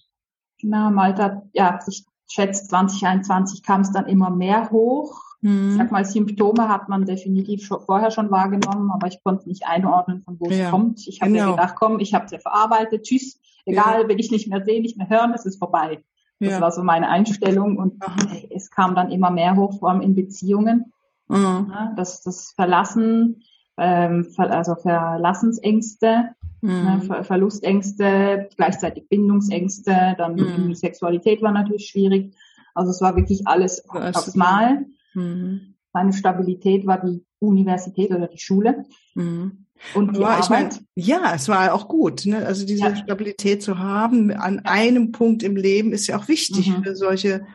Genau, 0.59 0.88
im 0.88 0.99
Alter, 0.99 1.43
ja, 1.52 1.79
ich 1.88 2.05
schätze 2.29 2.69
2021 2.69 3.62
kam 3.62 3.81
es 3.81 3.93
dann 3.93 4.07
immer 4.07 4.31
mehr 4.31 4.71
hoch. 4.71 5.23
Mhm. 5.40 5.71
Ich 5.71 5.76
sag 5.76 5.90
mal, 5.90 6.05
Symptome 6.05 6.69
hat 6.69 6.88
man 6.88 7.07
definitiv 7.07 7.64
schon, 7.64 7.81
vorher 7.81 8.11
schon 8.11 8.31
wahrgenommen, 8.31 8.90
aber 8.90 9.07
ich 9.07 9.23
konnte 9.23 9.49
nicht 9.49 9.67
einordnen, 9.67 10.23
von 10.23 10.38
wo 10.38 10.50
ja. 10.50 10.67
es 10.67 10.71
kommt. 10.71 11.07
Ich 11.07 11.21
habe 11.21 11.33
genau. 11.33 11.45
ja 11.45 11.50
gedacht, 11.52 11.75
komm, 11.76 11.99
ich 11.99 12.14
habe 12.14 12.26
es 12.26 12.31
ja 12.31 12.38
verarbeitet, 12.38 13.05
tschüss, 13.05 13.38
egal, 13.72 14.08
will 14.08 14.20
ich 14.20 14.30
nicht 14.30 14.48
mehr 14.48 14.64
sehen, 14.64 14.82
nicht 14.82 14.96
mehr 14.96 15.08
hören, 15.08 15.32
es 15.34 15.46
ist 15.46 15.58
vorbei. 15.58 16.02
Das 16.40 16.52
ja. 16.52 16.60
war 16.60 16.72
so 16.72 16.82
meine 16.82 17.08
Einstellung 17.08 17.76
und 17.76 18.02
Aha. 18.02 18.16
es 18.50 18.70
kam 18.70 18.94
dann 18.94 19.10
immer 19.10 19.30
mehr 19.30 19.56
hoch, 19.56 19.78
vor 19.78 19.90
allem 19.90 20.00
in 20.00 20.14
Beziehungen. 20.14 20.92
Mhm. 21.28 21.70
Ja, 21.70 21.92
das, 21.96 22.22
das 22.22 22.52
Verlassen, 22.52 23.42
ähm, 23.76 24.26
also 24.36 24.74
Verlassensängste, 24.74 26.30
mhm. 26.62 26.70
ne, 26.70 27.00
Ver 27.06 27.24
Verlustängste, 27.24 28.48
gleichzeitig 28.56 29.08
Bindungsängste, 29.08 30.14
dann 30.16 30.34
mhm. 30.34 30.68
die 30.68 30.74
Sexualität 30.74 31.42
war 31.42 31.52
natürlich 31.52 31.88
schwierig. 31.88 32.34
Also 32.74 32.90
es 32.90 33.00
war 33.00 33.16
wirklich 33.16 33.46
alles 33.46 33.88
aufs 33.88 34.34
Mal. 34.34 34.86
Mhm. 35.14 35.74
Meine 35.92 36.12
Stabilität 36.12 36.87
war 36.87 36.99
die 36.99 37.25
Universität 37.38 38.11
oder 38.11 38.28
die 38.28 38.38
Schule. 38.38 38.85
Mhm. 39.14 39.66
Und 39.94 40.16
die 40.16 40.25
Arbeit. 40.25 40.40
Ich 40.42 40.50
mein, 40.50 40.68
ja, 40.94 41.32
es 41.35 41.49
war 41.49 41.73
auch 41.73 41.88
gut. 41.88 42.26
Ne? 42.26 42.44
Also 42.44 42.66
diese 42.66 42.85
ja. 42.85 42.97
Stabilität 42.97 43.62
zu 43.62 43.78
haben 43.78 44.30
an 44.30 44.61
einem 44.61 45.11
Punkt 45.11 45.42
im 45.42 45.56
Leben 45.56 45.92
ist 45.92 46.06
ja 46.06 46.18
auch 46.18 46.28
wichtig 46.28 46.68
mhm. 46.68 46.85
für 46.85 46.94
solche 46.94 47.47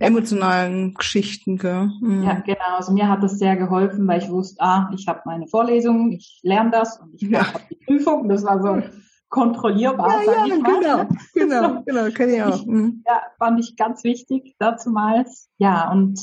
emotionalen 0.00 0.94
Geschichten. 0.94 1.58
Gell? 1.58 1.90
Mhm. 2.00 2.22
Ja, 2.22 2.40
genau. 2.40 2.76
Also 2.76 2.92
mir 2.92 3.08
hat 3.08 3.22
das 3.22 3.38
sehr 3.38 3.56
geholfen, 3.56 4.06
weil 4.08 4.22
ich 4.22 4.30
wusste, 4.30 4.60
ah, 4.60 4.90
ich 4.94 5.06
habe 5.06 5.20
meine 5.24 5.46
Vorlesung, 5.46 6.12
ich 6.12 6.40
lerne 6.42 6.70
das 6.70 6.98
und 7.00 7.14
ich 7.14 7.28
ja. 7.28 7.46
habe 7.46 7.64
die 7.70 7.76
Prüfung. 7.76 8.28
Das 8.28 8.44
war 8.44 8.62
so 8.62 8.82
kontrollierbar. 9.28 10.24
Ja, 10.24 10.46
ja, 10.46 10.56
genau, 10.56 11.08
genau, 11.34 11.82
genau, 11.84 12.10
kann 12.12 12.28
ich 12.30 12.42
auch. 12.42 12.64
Mhm. 12.64 13.02
Ja, 13.06 13.22
fand 13.38 13.60
ich 13.60 13.76
ganz 13.76 14.04
wichtig 14.04 14.56
dazumals. 14.58 15.50
Ja, 15.58 15.90
und 15.90 16.18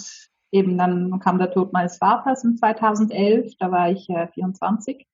eben 0.55 0.77
dann 0.77 1.19
kam 1.19 1.37
der 1.37 1.51
Tod 1.51 1.73
meines 1.73 1.97
Vaters 1.97 2.43
in 2.43 2.57
2011, 2.57 3.57
da 3.59 3.71
war 3.71 3.91
ich 3.91 4.09
äh, 4.09 4.27
24. 4.33 5.05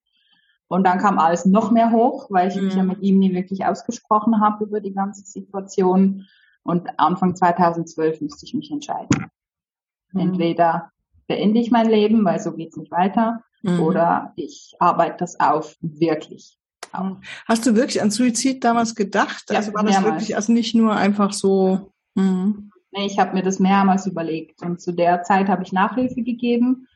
Und 0.67 0.86
dann 0.86 1.00
kam 1.00 1.19
alles 1.19 1.45
noch 1.45 1.71
mehr 1.71 1.91
hoch, 1.91 2.27
weil 2.29 2.48
ich 2.48 2.55
mhm. 2.55 2.65
mich 2.65 2.75
ja 2.75 2.83
mhm. 2.83 2.89
mit 2.89 3.01
ihm 3.01 3.19
nie 3.19 3.33
wirklich 3.33 3.65
ausgesprochen 3.65 4.39
habe 4.39 4.63
über 4.63 4.79
die 4.79 4.93
ganze 4.93 5.25
Situation. 5.25 6.27
Und 6.63 6.88
Anfang 6.98 7.36
2012 7.36 8.21
musste 8.21 8.45
ich 8.45 8.53
mich 8.53 8.71
entscheiden. 8.71 9.27
Mhm. 10.13 10.19
Entweder 10.19 10.91
beende 11.27 11.60
ich 11.60 11.71
mein 11.71 11.89
Leben, 11.89 12.24
weil 12.24 12.39
so 12.39 12.53
geht's 12.53 12.77
nicht 12.77 12.91
weiter, 12.91 13.43
mhm. 13.63 13.81
oder 13.81 14.33
ich 14.36 14.75
arbeite 14.79 15.17
das 15.17 15.39
auf, 15.39 15.75
wirklich. 15.81 16.57
Auf. 16.93 17.17
Hast 17.48 17.65
du 17.65 17.75
wirklich 17.75 18.01
an 18.01 18.12
Suizid 18.12 18.63
damals 18.63 18.95
gedacht? 18.95 19.45
Ja, 19.50 19.57
also 19.57 19.74
war 19.74 19.83
das 19.83 19.93
mehrmals. 19.93 20.13
wirklich 20.13 20.36
also 20.36 20.53
nicht 20.53 20.75
nur 20.75 20.95
einfach 20.95 21.33
so? 21.33 21.91
Mhm. 22.15 22.70
Nee, 22.91 23.05
ich 23.05 23.19
habe 23.19 23.33
mir 23.33 23.43
das 23.43 23.60
mehrmals 23.60 24.05
überlegt. 24.05 24.62
Und 24.63 24.81
zu 24.81 24.91
der 24.91 25.24
Zeit 25.24 25.48
habe 25.48 25.63
ich 25.63 25.71
Nachhilfe 25.71 26.24
gegeben. 26.24 26.88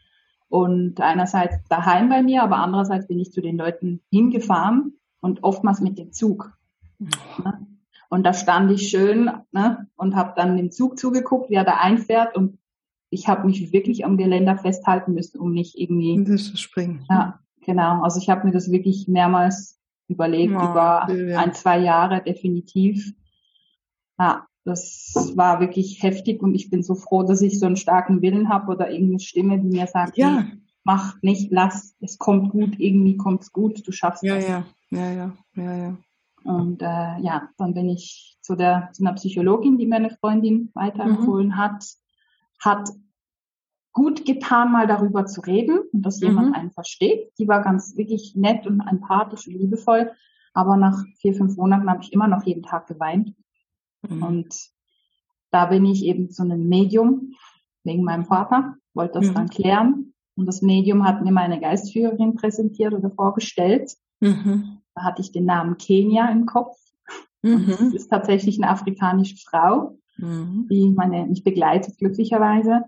Und 0.47 1.01
einerseits 1.01 1.57
daheim 1.69 2.09
bei 2.09 2.21
mir, 2.21 2.43
aber 2.43 2.57
andererseits 2.57 3.07
bin 3.07 3.19
ich 3.19 3.31
zu 3.31 3.41
den 3.41 3.57
Leuten 3.57 4.01
hingefahren 4.11 4.93
und 5.19 5.43
oftmals 5.43 5.81
mit 5.81 5.97
dem 5.97 6.11
Zug. 6.11 6.51
Mhm. 6.99 7.09
Und 8.09 8.23
da 8.23 8.33
stand 8.33 8.71
ich 8.71 8.89
schön 8.89 9.31
ne, 9.51 9.87
und 9.95 10.15
habe 10.15 10.33
dann 10.35 10.55
dem 10.55 10.71
Zug 10.71 10.99
zugeguckt, 10.99 11.49
wie 11.49 11.55
er 11.55 11.63
da 11.63 11.77
einfährt. 11.77 12.35
Und 12.35 12.59
ich 13.09 13.27
habe 13.27 13.47
mich 13.47 13.71
wirklich 13.73 14.05
am 14.05 14.17
Geländer 14.17 14.57
festhalten 14.57 15.13
müssen, 15.13 15.39
um 15.39 15.51
nicht 15.51 15.77
irgendwie 15.77 16.23
zu 16.23 16.57
springen. 16.57 17.05
Ja, 17.09 17.39
genau. 17.65 18.03
Also 18.03 18.19
ich 18.19 18.29
habe 18.29 18.45
mir 18.45 18.53
das 18.53 18.71
wirklich 18.71 19.07
mehrmals 19.07 19.79
überlegt, 20.07 20.53
oh, 20.53 20.71
über 20.71 21.07
ja. 21.09 21.39
ein, 21.39 21.53
zwei 21.53 21.79
Jahre 21.79 22.21
definitiv. 22.21 23.13
Ja, 24.19 24.45
das 24.65 25.13
war 25.35 25.59
wirklich 25.61 26.03
heftig 26.03 26.41
und 26.41 26.55
ich 26.55 26.69
bin 26.69 26.83
so 26.83 26.95
froh, 26.95 27.23
dass 27.23 27.41
ich 27.41 27.59
so 27.59 27.65
einen 27.65 27.77
starken 27.77 28.21
Willen 28.21 28.49
habe 28.49 28.71
oder 28.71 28.91
irgendeine 28.91 29.19
Stimme, 29.19 29.59
die 29.59 29.69
mir 29.69 29.87
sagt, 29.87 30.17
ja. 30.17 30.39
Hey, 30.41 30.59
mach 30.85 31.21
nicht, 31.21 31.51
lass, 31.51 31.95
es 31.99 32.17
kommt 32.17 32.51
gut, 32.51 32.79
irgendwie 32.79 33.17
kommt's 33.17 33.51
gut, 33.51 33.85
du 33.85 33.91
schaffst 33.91 34.23
ja, 34.23 34.35
das. 34.35 34.47
Ja, 34.47 34.65
ja, 34.91 35.11
ja, 35.11 35.33
ja, 35.55 35.75
ja. 35.75 35.97
Und 36.43 36.81
äh, 36.81 37.19
ja, 37.21 37.49
dann 37.57 37.73
bin 37.73 37.89
ich 37.89 38.37
zu 38.41 38.55
der 38.55 38.89
zu 38.93 39.03
einer 39.03 39.15
Psychologin, 39.15 39.79
die 39.79 39.87
meine 39.87 40.11
Freundin 40.11 40.69
weiterempfohlen 40.75 41.47
mhm. 41.47 41.57
hat, 41.57 41.83
hat 42.59 42.89
gut 43.91 44.25
getan, 44.25 44.71
mal 44.71 44.85
darüber 44.85 45.25
zu 45.25 45.41
reden 45.41 45.79
und 45.91 46.03
dass 46.03 46.21
mhm. 46.21 46.27
jemand 46.27 46.55
einen 46.55 46.71
versteht. 46.71 47.31
Die 47.39 47.47
war 47.47 47.63
ganz 47.63 47.97
wirklich 47.97 48.35
nett 48.35 48.67
und 48.67 48.81
empathisch 48.81 49.47
und 49.47 49.55
liebevoll. 49.55 50.11
Aber 50.53 50.77
nach 50.77 51.03
vier, 51.17 51.33
fünf 51.33 51.57
Monaten 51.57 51.89
habe 51.89 52.03
ich 52.03 52.13
immer 52.13 52.27
noch 52.27 52.43
jeden 52.43 52.61
Tag 52.61 52.85
geweint. 52.85 53.33
Mhm. 54.09 54.23
Und 54.23 54.55
da 55.51 55.65
bin 55.65 55.85
ich 55.85 56.03
eben 56.03 56.29
zu 56.29 56.43
einem 56.43 56.67
Medium 56.67 57.33
wegen 57.83 58.03
meinem 58.03 58.25
Vater, 58.25 58.75
wollte 58.93 59.19
das 59.19 59.29
mhm. 59.29 59.33
dann 59.33 59.49
klären. 59.49 60.13
Und 60.35 60.47
das 60.47 60.61
Medium 60.61 61.05
hat 61.05 61.23
mir 61.23 61.31
meine 61.31 61.59
Geistführerin 61.59 62.35
präsentiert 62.35 62.93
oder 62.93 63.09
vorgestellt. 63.09 63.93
Mhm. 64.19 64.79
Da 64.93 65.03
hatte 65.03 65.21
ich 65.21 65.31
den 65.31 65.45
Namen 65.45 65.77
Kenia 65.77 66.29
im 66.29 66.45
Kopf. 66.45 66.77
Mhm. 67.41 67.67
das 67.67 67.93
ist 67.93 68.07
tatsächlich 68.07 68.61
eine 68.61 68.71
afrikanische 68.71 69.37
Frau, 69.37 69.99
mhm. 70.17 70.67
die 70.69 70.89
meine, 70.89 71.27
mich 71.27 71.43
begleitet 71.43 71.97
glücklicherweise. 71.99 72.85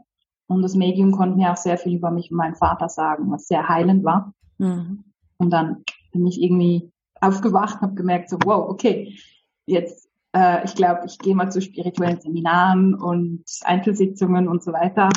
Und 0.48 0.62
das 0.62 0.76
Medium 0.76 1.12
konnte 1.12 1.38
mir 1.38 1.52
auch 1.52 1.58
sehr 1.58 1.78
viel 1.78 1.96
über 1.96 2.10
mich 2.10 2.32
und 2.32 2.38
meinen 2.38 2.56
Vater 2.56 2.90
sagen, 2.90 3.30
was 3.30 3.48
sehr 3.48 3.70
heilend 3.70 4.04
war. 4.04 4.34
Mhm. 4.58 5.04
Und 5.38 5.52
dann 5.52 5.84
bin 6.12 6.26
ich 6.26 6.42
irgendwie 6.42 6.92
aufgewacht 7.22 7.76
und 7.76 7.82
habe 7.82 7.96
gemerkt, 7.96 8.30
so, 8.30 8.38
wow, 8.44 8.70
okay, 8.70 9.18
jetzt, 9.66 10.07
äh, 10.36 10.64
ich 10.66 10.76
glaube, 10.76 11.02
ich 11.06 11.18
gehe 11.20 11.36
mal 11.36 11.52
zu 11.52 11.62
spirituellen 11.62 12.22
Seminaren 12.22 12.96
und 12.96 13.44
Einzelsitzungen 13.64 14.48
und 14.48 14.64
so 14.64 14.74
weiter. 14.74 15.10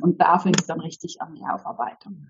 Und 0.00 0.20
da 0.20 0.38
fing 0.38 0.54
es 0.58 0.66
dann 0.66 0.80
richtig 0.80 1.20
an, 1.20 1.34
die 1.34 1.44
Aufarbeitung. 1.44 2.26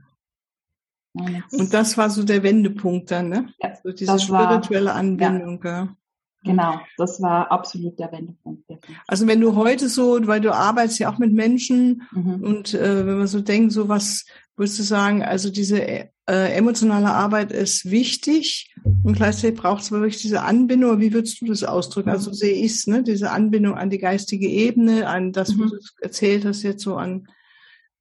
Und 1.15 1.73
das 1.73 1.97
war 1.97 2.11
so 2.11 2.25
der 2.25 2.43
Wendepunkt 2.43 3.11
dann, 3.11 3.29
ne? 3.29 3.49
Ja, 3.63 3.75
so 3.83 3.93
diese 3.93 4.19
spirituelle 4.19 4.91
war, 4.91 4.97
Anbindung. 4.97 5.61
Ja. 5.65 5.97
Genau, 6.43 6.79
das 6.99 7.23
war 7.23 7.51
absolut 7.51 7.99
der 7.99 8.13
Wendepunkt. 8.13 8.65
Also 9.07 9.27
wenn 9.27 9.41
du 9.41 9.55
heute 9.55 9.89
so, 9.89 10.27
weil 10.27 10.41
du 10.41 10.53
arbeitest 10.53 10.99
ja 10.99 11.11
auch 11.11 11.19
mit 11.19 11.33
Menschen 11.33 12.03
mhm. 12.11 12.43
und 12.43 12.75
äh, 12.75 13.07
wenn 13.07 13.19
man 13.19 13.27
so 13.27 13.41
denkt, 13.41 13.73
so 13.73 13.89
was 13.89 14.27
würdest 14.57 14.79
du 14.79 14.83
sagen, 14.83 15.23
also 15.23 15.51
diese 15.51 15.83
äh, 15.83 16.09
emotionale 16.27 17.11
Arbeit 17.11 17.53
ist 17.53 17.91
wichtig 17.91 18.75
und 19.03 19.15
gleichzeitig 19.17 19.59
braucht 19.59 19.83
es 19.83 19.91
wirklich 19.91 20.21
diese 20.23 20.43
Anbindung. 20.43 21.01
Wie 21.01 21.13
würdest 21.13 21.41
du 21.41 21.47
das 21.47 21.65
ausdrücken? 21.65 22.11
Also 22.11 22.33
sehe 22.33 22.55
ich 22.55 22.73
es, 22.73 22.87
ne? 22.87 23.03
diese 23.03 23.31
Anbindung 23.31 23.75
an 23.75 23.91
die 23.91 23.99
geistige 23.99 24.49
Ebene, 24.49 25.09
an 25.09 25.33
das, 25.33 25.55
mhm. 25.55 25.65
was 25.65 25.71
du 25.71 25.79
erzählt 26.01 26.45
hast 26.45 26.63
jetzt 26.63 26.83
so 26.83 26.97
an 26.97 27.27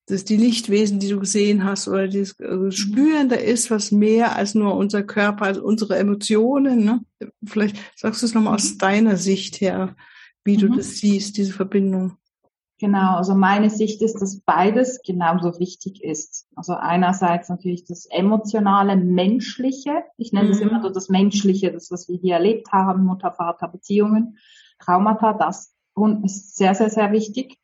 dass 0.08 0.26
die 0.26 0.38
Lichtwesen, 0.38 1.00
die 1.00 1.10
du 1.10 1.20
gesehen 1.20 1.64
hast, 1.64 1.88
oder 1.88 2.08
dieses 2.08 2.38
also 2.40 2.72
Spüren, 2.72 3.30
da 3.30 3.36
ist 3.36 3.72
was 3.72 3.92
mehr 3.92 4.36
als 4.36 4.54
nur 4.54 4.76
unser 4.76 5.04
Körper, 5.04 5.46
als 5.46 5.58
unsere 5.58 5.98
Emotionen. 5.98 6.84
Ne? 6.84 7.02
Vielleicht 7.46 7.78
sagst 7.96 8.22
du 8.22 8.26
es 8.26 8.34
nochmal 8.34 8.56
aus 8.56 8.78
deiner 8.78 9.16
Sicht 9.16 9.62
her, 9.62 9.96
wie 10.44 10.58
du 10.58 10.70
mhm. 10.70 10.78
das 10.78 10.98
siehst, 10.98 11.38
diese 11.38 11.54
Verbindung. 11.54 12.18
Genau, 12.84 13.16
also 13.16 13.34
meine 13.34 13.70
Sicht 13.70 14.02
ist, 14.02 14.22
dass 14.22 14.42
beides 14.42 15.02
genauso 15.04 15.58
wichtig 15.58 16.04
ist. 16.04 16.50
Also 16.54 16.74
einerseits 16.74 17.48
natürlich 17.48 17.86
das 17.86 18.06
emotionale, 18.08 18.98
menschliche. 18.98 20.04
Ich 20.18 20.34
nenne 20.34 20.50
es 20.50 20.60
mhm. 20.60 20.68
immer 20.68 20.82
so 20.82 20.90
das 20.90 21.08
Menschliche, 21.08 21.72
das, 21.72 21.92
was 21.92 22.10
wir 22.10 22.18
hier 22.18 22.34
erlebt 22.34 22.74
haben, 22.74 23.06
Mutter-Vater-Beziehungen, 23.06 24.38
Traumata, 24.80 25.32
das 25.32 25.74
ist 26.26 26.58
sehr, 26.58 26.76
sehr, 26.76 26.90
sehr 26.90 27.14
wichtig. 27.14 27.58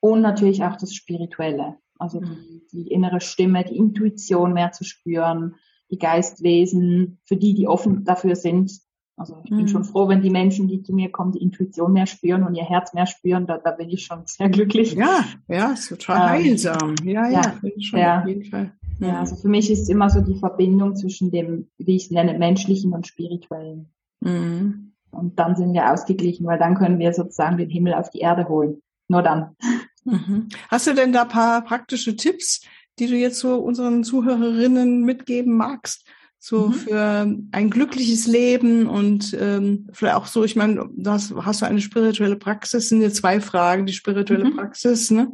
Und 0.00 0.22
natürlich 0.22 0.64
auch 0.64 0.74
das 0.74 0.92
Spirituelle, 0.92 1.76
also 1.96 2.18
die, 2.18 2.26
mhm. 2.26 2.62
die 2.72 2.88
innere 2.88 3.20
Stimme, 3.20 3.62
die 3.62 3.76
Intuition 3.76 4.54
mehr 4.54 4.72
zu 4.72 4.82
spüren, 4.82 5.54
die 5.88 5.98
Geistwesen, 5.98 7.20
für 7.26 7.36
die, 7.36 7.54
die 7.54 7.68
offen 7.68 8.02
dafür 8.02 8.34
sind. 8.34 8.72
Also 9.18 9.36
ich 9.42 9.50
bin 9.50 9.62
mhm. 9.62 9.68
schon 9.68 9.84
froh, 9.84 10.08
wenn 10.08 10.22
die 10.22 10.30
Menschen, 10.30 10.68
die 10.68 10.82
zu 10.82 10.94
mir 10.94 11.10
kommen, 11.10 11.32
die 11.32 11.42
Intuition 11.42 11.92
mehr 11.92 12.06
spüren 12.06 12.44
und 12.44 12.54
ihr 12.54 12.64
Herz 12.64 12.94
mehr 12.94 13.06
spüren. 13.06 13.46
Da, 13.46 13.58
da 13.58 13.72
bin 13.72 13.90
ich 13.90 14.04
schon 14.04 14.22
sehr 14.26 14.48
glücklich. 14.48 14.94
Ja, 14.94 15.24
ja, 15.48 15.72
ist 15.72 15.88
total 15.88 16.16
ähm, 16.16 16.44
heilsam. 16.44 16.94
Ja, 17.02 17.28
ja, 17.28 17.42
ja, 17.62 17.70
schon 17.80 17.98
ja. 17.98 18.20
auf 18.20 18.28
jeden 18.28 18.44
Fall. 18.44 18.72
Mhm. 18.98 19.06
Ja, 19.06 19.20
also 19.20 19.34
für 19.34 19.48
mich 19.48 19.70
ist 19.70 19.90
immer 19.90 20.08
so 20.08 20.20
die 20.20 20.38
Verbindung 20.38 20.94
zwischen 20.94 21.32
dem, 21.32 21.68
wie 21.78 21.96
ich 21.96 22.04
es 22.04 22.10
nenne, 22.10 22.38
menschlichen 22.38 22.92
und 22.92 23.06
spirituellen. 23.06 23.88
Mhm. 24.20 24.92
Und 25.10 25.38
dann 25.38 25.56
sind 25.56 25.72
wir 25.72 25.92
ausgeglichen, 25.92 26.46
weil 26.46 26.58
dann 26.58 26.76
können 26.76 26.98
wir 26.98 27.12
sozusagen 27.12 27.56
den 27.56 27.70
Himmel 27.70 27.94
auf 27.94 28.10
die 28.10 28.20
Erde 28.20 28.48
holen. 28.48 28.82
Nur 29.08 29.22
dann. 29.22 29.56
Mhm. 30.04 30.48
Hast 30.68 30.86
du 30.86 30.94
denn 30.94 31.12
da 31.12 31.24
paar 31.24 31.62
praktische 31.64 32.14
Tipps, 32.14 32.62
die 32.98 33.06
du 33.06 33.16
jetzt 33.16 33.40
so 33.40 33.56
unseren 33.56 34.04
Zuhörerinnen 34.04 35.04
mitgeben 35.04 35.56
magst? 35.56 36.06
So 36.40 36.68
mhm. 36.68 36.72
für 36.72 37.36
ein 37.50 37.70
glückliches 37.70 38.26
Leben 38.26 38.86
und 38.86 39.36
ähm, 39.38 39.88
vielleicht 39.92 40.16
auch 40.16 40.26
so, 40.26 40.44
ich 40.44 40.54
meine, 40.54 40.88
das 40.96 41.34
hast 41.36 41.62
du 41.62 41.66
eine 41.66 41.80
spirituelle 41.80 42.36
Praxis, 42.36 42.88
sind 42.88 43.02
ja 43.02 43.10
zwei 43.10 43.40
Fragen, 43.40 43.86
die 43.86 43.92
spirituelle 43.92 44.44
mhm. 44.44 44.56
Praxis, 44.56 45.10
ne? 45.10 45.32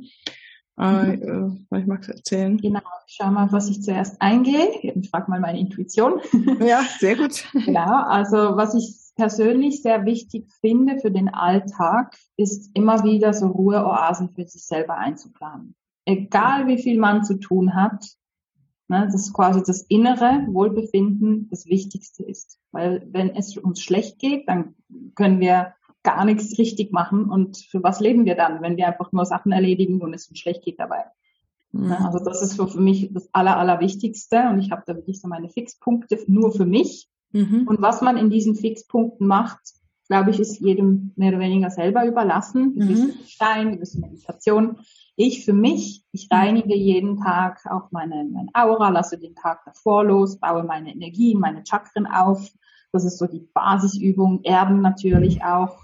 Äh, 0.79 1.17
mhm. 1.17 1.67
äh, 1.71 1.79
ich 1.79 1.87
mag 1.87 2.01
es 2.03 2.09
erzählen. 2.09 2.57
Genau, 2.57 2.81
schau 3.07 3.31
mal, 3.31 3.53
was 3.53 3.69
ich 3.69 3.83
zuerst 3.83 4.21
eingehe. 4.21 4.71
Ich 4.83 5.11
frage 5.11 5.31
mal 5.31 5.41
meine 5.41 5.61
Intuition. 5.61 6.21
Ja, 6.61 6.83
sehr 6.99 7.17
gut. 7.17 7.45
genau, 7.53 8.03
also 8.05 8.57
was 8.57 8.75
ich 8.75 8.97
persönlich 9.17 9.83
sehr 9.83 10.05
wichtig 10.05 10.51
finde 10.61 10.99
für 10.99 11.11
den 11.11 11.29
Alltag, 11.29 12.17
ist 12.37 12.71
immer 12.75 13.05
wieder 13.05 13.33
so 13.33 13.47
Ruheoasen 13.47 14.31
für 14.31 14.47
sich 14.47 14.65
selber 14.65 14.97
einzuplanen. 14.97 15.75
Egal 16.07 16.67
wie 16.67 16.83
viel 16.83 16.99
man 16.99 17.25
zu 17.25 17.39
tun 17.39 17.75
hat, 17.75 18.05
ne, 18.89 19.09
das 19.11 19.15
ist 19.15 19.33
quasi 19.33 19.63
das 19.65 19.83
innere 19.83 20.47
Wohlbefinden 20.49 21.49
das 21.51 21.67
Wichtigste 21.67 22.23
ist. 22.25 22.59
Weil 22.73 23.07
wenn 23.11 23.31
es 23.31 23.57
uns 23.57 23.81
schlecht 23.81 24.19
geht, 24.19 24.49
dann 24.49 24.75
können 25.15 25.41
wir 25.41 25.75
gar 26.03 26.25
nichts 26.25 26.59
richtig 26.59 26.93
machen. 26.93 27.25
Und 27.25 27.57
für 27.57 27.83
was 27.83 28.01
leben 28.01 28.25
wir 28.25 28.35
dann, 28.35 28.63
wenn 28.63 28.77
wir 28.77 28.87
einfach 28.87 29.13
nur 29.13 29.25
Sachen 29.25 29.53
erledigen 29.53 30.01
und 30.01 30.15
es 30.15 30.29
uns 30.29 30.39
schlecht 30.39 30.63
geht 30.63 30.79
dabei? 30.79 31.05
Mhm. 31.73 31.89
Ne, 31.89 32.05
also 32.05 32.25
das 32.25 32.43
ist 32.43 32.57
für 32.57 32.81
mich 32.81 33.11
das 33.13 33.29
Aller, 33.33 33.57
Allerwichtigste. 33.57 34.49
Und 34.51 34.61
ich 34.61 34.71
habe 34.71 34.83
da 34.87 34.95
wirklich 34.95 35.21
so 35.21 35.29
meine 35.29 35.49
Fixpunkte 35.49 36.19
nur 36.27 36.53
für 36.53 36.67
mich. 36.67 37.09
Mhm. 37.33 37.67
Und 37.67 37.83
was 37.83 38.01
man 38.01 38.17
in 38.17 38.31
diesen 38.31 38.55
Fixpunkten 38.55 39.27
macht, 39.27 39.61
glaube 40.09 40.31
ich, 40.31 40.39
ist 40.39 40.61
jedem 40.61 41.13
mehr 41.17 41.31
oder 41.31 41.41
weniger 41.41 41.71
selber 41.71 42.07
überlassen. 42.07 42.75
Ein 42.77 42.89
bisschen 42.89 43.09
mhm. 43.09 43.27
Stein, 43.27 43.69
ein 43.69 43.81
bisschen 43.81 44.03
Meditation. 44.03 44.79
Ich 45.17 45.45
für 45.45 45.53
mich, 45.53 46.05
ich 46.11 46.29
reinige 46.31 46.75
jeden 46.75 47.19
Tag 47.19 47.65
auch 47.67 47.93
meine, 47.93 48.25
meine 48.25 48.51
Aura, 48.53 48.89
lasse 48.89 49.19
den 49.19 49.37
Tag 49.37 49.65
davor 49.65 50.05
los, 50.05 50.39
baue 50.39 50.65
meine 50.65 50.93
Energie, 50.93 51.37
meine 51.37 51.65
Chakren 51.65 52.07
auf. 52.07 52.53
Das 52.91 53.05
ist 53.05 53.19
so 53.19 53.27
die 53.27 53.49
Basisübung. 53.55 54.43
Erden 54.43 54.81
natürlich 54.81 55.45
auch. 55.45 55.84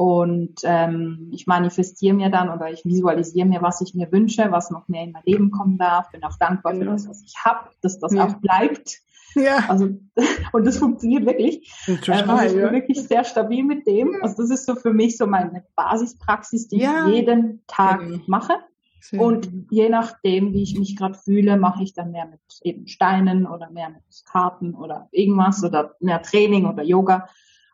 Und 0.00 0.60
ähm, 0.62 1.28
ich 1.30 1.46
manifestiere 1.46 2.14
mir 2.14 2.30
dann 2.30 2.48
oder 2.48 2.70
ich 2.70 2.86
visualisiere 2.86 3.46
mir, 3.46 3.60
was 3.60 3.82
ich 3.82 3.94
mir 3.94 4.10
wünsche, 4.10 4.50
was 4.50 4.70
noch 4.70 4.88
mehr 4.88 5.04
in 5.04 5.12
mein 5.12 5.24
Leben 5.26 5.50
kommen 5.50 5.76
darf. 5.76 6.10
Bin 6.10 6.24
auch 6.24 6.38
dankbar 6.38 6.74
für 6.74 6.86
das, 6.86 7.06
was 7.06 7.22
ich 7.22 7.34
habe, 7.44 7.68
dass 7.82 7.98
das 7.98 8.14
ja. 8.14 8.24
auch 8.24 8.36
bleibt. 8.36 9.00
Ja. 9.34 9.68
Also, 9.68 9.90
und 10.54 10.66
das 10.66 10.78
funktioniert 10.78 11.26
wirklich. 11.26 11.70
Total, 11.84 12.22
ähm, 12.22 12.30
also 12.30 12.44
ich 12.46 12.52
bin 12.54 12.64
ja. 12.64 12.72
wirklich 12.72 13.02
sehr 13.06 13.24
stabil 13.24 13.62
mit 13.62 13.86
dem. 13.86 14.16
Also 14.22 14.42
das 14.42 14.48
ist 14.48 14.64
so 14.64 14.74
für 14.74 14.94
mich 14.94 15.18
so 15.18 15.26
meine 15.26 15.66
Basispraxis, 15.76 16.68
die 16.68 16.78
ja. 16.78 17.06
ich 17.06 17.16
jeden 17.16 17.62
Tag 17.66 18.00
okay. 18.00 18.22
mache. 18.26 18.54
Sehr 19.02 19.20
und 19.20 19.50
je 19.70 19.90
nachdem, 19.90 20.54
wie 20.54 20.62
ich 20.62 20.78
mich 20.78 20.96
gerade 20.96 21.18
fühle, 21.18 21.58
mache 21.58 21.82
ich 21.82 21.92
dann 21.92 22.10
mehr 22.12 22.24
mit 22.24 22.40
eben 22.62 22.88
Steinen 22.88 23.46
oder 23.46 23.68
mehr 23.68 23.90
mit 23.90 24.02
Karten 24.24 24.74
oder 24.74 25.08
irgendwas 25.10 25.62
oder 25.62 25.94
mehr 26.00 26.22
Training 26.22 26.64
oder 26.64 26.82
Yoga. 26.82 27.28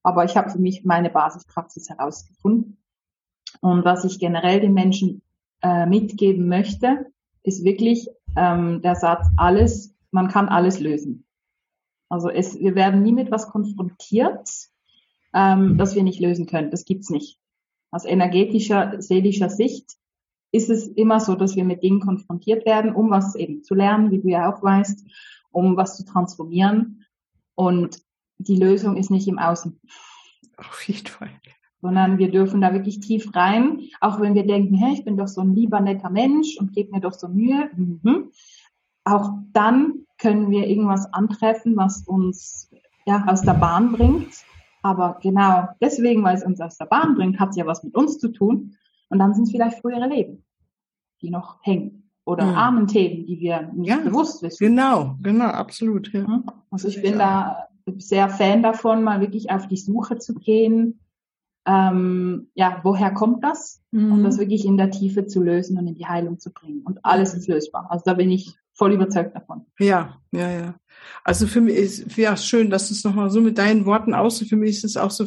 Aber 0.07 0.25
ich 0.25 0.37
habe 0.37 0.51
für 0.51 0.61
mich 0.61 0.85
meine 0.85 1.11
Basispraxis 1.11 1.89
herausgefunden. 1.89 2.79
Und 3.61 3.85
was 3.85 4.05
ich 4.05 4.21
generell 4.21 4.61
den 4.61 4.73
Menschen 4.73 5.21
äh, 5.63 5.85
mitgeben 5.85 6.47
möchte, 6.47 7.07
ist 7.43 7.65
wirklich 7.65 8.09
ähm, 8.37 8.83
der 8.83 8.95
Satz, 8.95 9.27
alles, 9.37 9.97
man 10.13 10.29
kann 10.29 10.49
alles 10.49 10.79
lösen. 10.79 11.27
Also 12.09 12.31
es, 12.31 12.57
wir 12.57 12.77
werden 12.77 13.03
nie 13.03 13.11
mit 13.11 13.33
was 13.33 13.49
konfrontiert, 13.49 14.49
ähm, 15.35 15.77
das 15.77 15.97
wir 15.97 16.05
nicht 16.05 16.21
lösen 16.21 16.47
können. 16.47 16.71
Das 16.71 16.85
gibt's 16.85 17.11
nicht. 17.11 17.41
Aus 17.91 18.05
energetischer, 18.05 19.03
seelischer 19.03 19.51
Sicht 19.51 19.91
ist 20.53 20.71
es 20.71 20.87
immer 20.87 21.19
so, 21.19 21.35
dass 21.35 21.57
wir 21.57 21.65
mit 21.65 21.83
Dingen 21.83 21.99
konfrontiert 21.99 22.65
werden, 22.65 22.95
um 22.95 23.11
was 23.11 23.35
eben 23.35 23.65
zu 23.65 23.75
lernen, 23.75 24.13
wie 24.13 24.21
du 24.21 24.29
ja 24.29 24.55
auch 24.55 24.63
weißt, 24.63 25.05
um 25.51 25.77
was 25.77 25.97
zu 25.97 26.05
transformieren. 26.05 27.05
Und 27.57 28.06
die 28.39 28.57
Lösung 28.57 28.97
ist 28.97 29.11
nicht 29.11 29.29
im 29.29 29.39
Außen. 29.39 29.79
Auf 30.57 30.83
jeden 30.83 31.07
Fall. 31.07 31.31
Sondern 31.83 32.19
wir 32.19 32.31
dürfen 32.31 32.61
da 32.61 32.73
wirklich 32.73 33.01
tief 33.01 33.35
rein, 33.35 33.81
auch 34.01 34.21
wenn 34.21 34.35
wir 34.35 34.47
denken, 34.47 34.75
hey, 34.75 34.95
ich 34.95 35.05
bin 35.05 35.17
doch 35.17 35.29
so 35.29 35.43
ein 35.43 35.55
lieber, 35.55 35.81
netter 35.81 36.11
Mensch 36.11 36.57
und 36.59 36.73
gebe 36.73 36.93
mir 36.93 37.01
doch 37.01 37.13
so 37.13 37.29
Mühe. 37.29 37.71
Mhm. 37.77 38.31
Auch 39.05 39.31
dann 39.53 40.07
können 40.19 40.51
wir 40.51 40.67
irgendwas 40.67 41.13
antreffen, 41.13 41.77
was 41.77 42.03
uns 42.07 42.71
ja 43.07 43.25
aus 43.29 43.43
der 43.43 43.55
Bahn 43.55 43.93
bringt. 43.93 44.33
Aber 44.83 45.19
genau 45.21 45.69
deswegen, 45.81 46.23
weil 46.23 46.37
es 46.37 46.45
uns 46.45 46.61
aus 46.61 46.79
der 46.79 46.87
Bahn 46.87 47.15
bringt, 47.15 47.39
hat 47.39 47.51
es 47.51 47.57
ja 47.57 47.67
was 47.67 47.83
mit 47.83 47.95
uns 47.95 48.19
zu 48.19 48.29
tun. 48.29 48.77
Und 49.09 49.19
dann 49.19 49.35
sind 49.35 49.45
es 49.45 49.51
vielleicht 49.51 49.81
frühere 49.81 50.09
Leben, 50.09 50.45
die 51.23 51.31
noch 51.31 51.59
hängen. 51.63 52.11
Oder 52.25 52.47
mhm. 52.47 52.55
armen 52.55 52.87
Themen, 52.89 53.27
die 53.27 53.39
wir 53.39 53.71
nicht 53.73 53.89
ja, 53.89 53.99
bewusst 53.99 54.43
wissen. 54.43 54.59
Genau, 54.59 55.17
genau, 55.23 55.47
absolut. 55.47 56.13
Ja. 56.13 56.27
Mhm. 56.27 56.45
Also 56.71 56.89
ich 56.89 57.01
bin 57.01 57.19
da 57.19 57.69
sehr 57.99 58.29
Fan 58.29 58.63
davon, 58.63 59.03
mal 59.03 59.21
wirklich 59.21 59.51
auf 59.51 59.67
die 59.69 59.77
Suche 59.77 60.19
zu 60.19 60.35
gehen. 60.35 61.01
Ähm, 61.67 62.49
ja, 62.55 62.81
woher 62.85 63.11
kommt 63.11 63.43
das? 63.43 63.83
Mhm. 63.91 64.13
Und 64.13 64.25
das 64.25 64.39
wirklich 64.39 64.65
in 64.65 64.77
der 64.77 64.91
Tiefe 64.91 65.27
zu 65.27 65.43
lösen 65.43 65.79
und 65.79 65.87
in 65.87 65.95
die 65.95 66.07
Heilung 66.07 66.39
zu 66.39 66.53
bringen. 66.53 66.83
Und 66.85 67.05
alles 67.05 67.35
ist 67.35 67.49
lösbar. 67.49 67.87
Also 67.91 68.05
da 68.05 68.15
bin 68.15 68.31
ich 68.31 68.55
voll 68.73 68.93
überzeugt 68.93 69.35
davon. 69.35 69.67
Ja, 69.79 70.21
ja, 70.33 70.51
ja. 70.51 70.75
Also 71.25 71.47
für 71.47 71.61
mich 71.61 71.77
ist 71.77 72.17
ja 72.17 72.37
schön, 72.37 72.71
dass 72.71 72.89
du 72.89 72.95
es 72.95 73.05
nochmal 73.05 73.31
so 73.31 73.41
mit 73.41 73.59
deinen 73.59 73.87
Worten 73.87 74.15
aus. 74.15 74.39
Für 74.41 74.57
mich 74.57 74.71
ist 74.71 74.85
es 74.85 74.97
auch 74.97 75.11
so, 75.11 75.25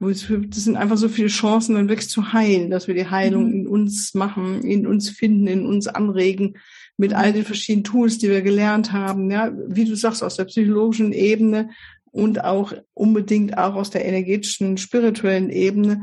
das 0.00 0.20
sind 0.64 0.76
einfach 0.76 0.96
so 0.96 1.08
viele 1.08 1.28
Chancen, 1.28 1.74
dann 1.74 1.88
wirklich 1.88 2.08
zu 2.08 2.32
heilen, 2.32 2.70
dass 2.70 2.86
wir 2.86 2.94
die 2.94 3.10
Heilung 3.10 3.48
mhm. 3.48 3.52
in 3.52 3.68
uns 3.68 4.14
machen, 4.14 4.62
in 4.62 4.86
uns 4.86 5.10
finden, 5.10 5.46
in 5.48 5.66
uns 5.66 5.88
anregen, 5.88 6.56
mit 6.98 7.14
all 7.14 7.32
den 7.32 7.44
verschiedenen 7.44 7.84
Tools, 7.84 8.18
die 8.18 8.28
wir 8.28 8.42
gelernt 8.42 8.92
haben. 8.92 9.30
Ja, 9.30 9.50
wie 9.68 9.86
du 9.86 9.94
sagst, 9.94 10.22
aus 10.22 10.36
der 10.36 10.44
psychologischen 10.44 11.12
Ebene 11.12 11.70
und 12.10 12.44
auch 12.44 12.74
unbedingt 12.92 13.56
auch 13.56 13.74
aus 13.74 13.90
der 13.90 14.04
energetischen, 14.04 14.76
spirituellen 14.76 15.48
Ebene. 15.48 16.02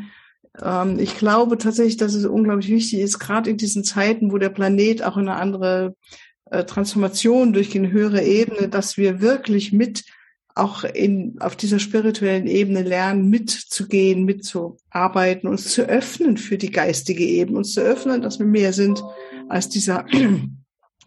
Ähm, 0.61 0.97
ich 0.97 1.17
glaube 1.17 1.57
tatsächlich, 1.57 1.97
dass 1.97 2.13
es 2.13 2.25
unglaublich 2.25 2.69
wichtig 2.69 3.01
ist, 3.01 3.19
gerade 3.19 3.49
in 3.49 3.57
diesen 3.57 3.83
Zeiten, 3.83 4.31
wo 4.31 4.37
der 4.37 4.49
Planet 4.49 5.03
auch 5.03 5.17
in 5.17 5.27
eine 5.27 5.37
andere 5.37 5.95
äh, 6.49 6.63
Transformation 6.63 7.53
durch 7.53 7.75
eine 7.75 7.91
höhere 7.91 8.23
Ebene, 8.23 8.69
dass 8.69 8.97
wir 8.97 9.19
wirklich 9.19 9.73
mit 9.73 10.05
auch 10.57 10.85
in, 10.85 11.35
auf 11.41 11.57
dieser 11.57 11.79
spirituellen 11.79 12.47
Ebene 12.47 12.81
lernen, 12.81 13.29
mitzugehen, 13.29 14.23
mitzuarbeiten, 14.23 15.49
uns 15.49 15.73
zu 15.73 15.81
öffnen 15.81 16.37
für 16.37 16.57
die 16.57 16.71
geistige 16.71 17.25
Ebene, 17.25 17.57
uns 17.57 17.73
zu 17.73 17.81
öffnen, 17.81 18.21
dass 18.21 18.39
wir 18.39 18.45
mehr 18.45 18.71
sind 18.71 19.03
als 19.49 19.67
dieser 19.67 20.05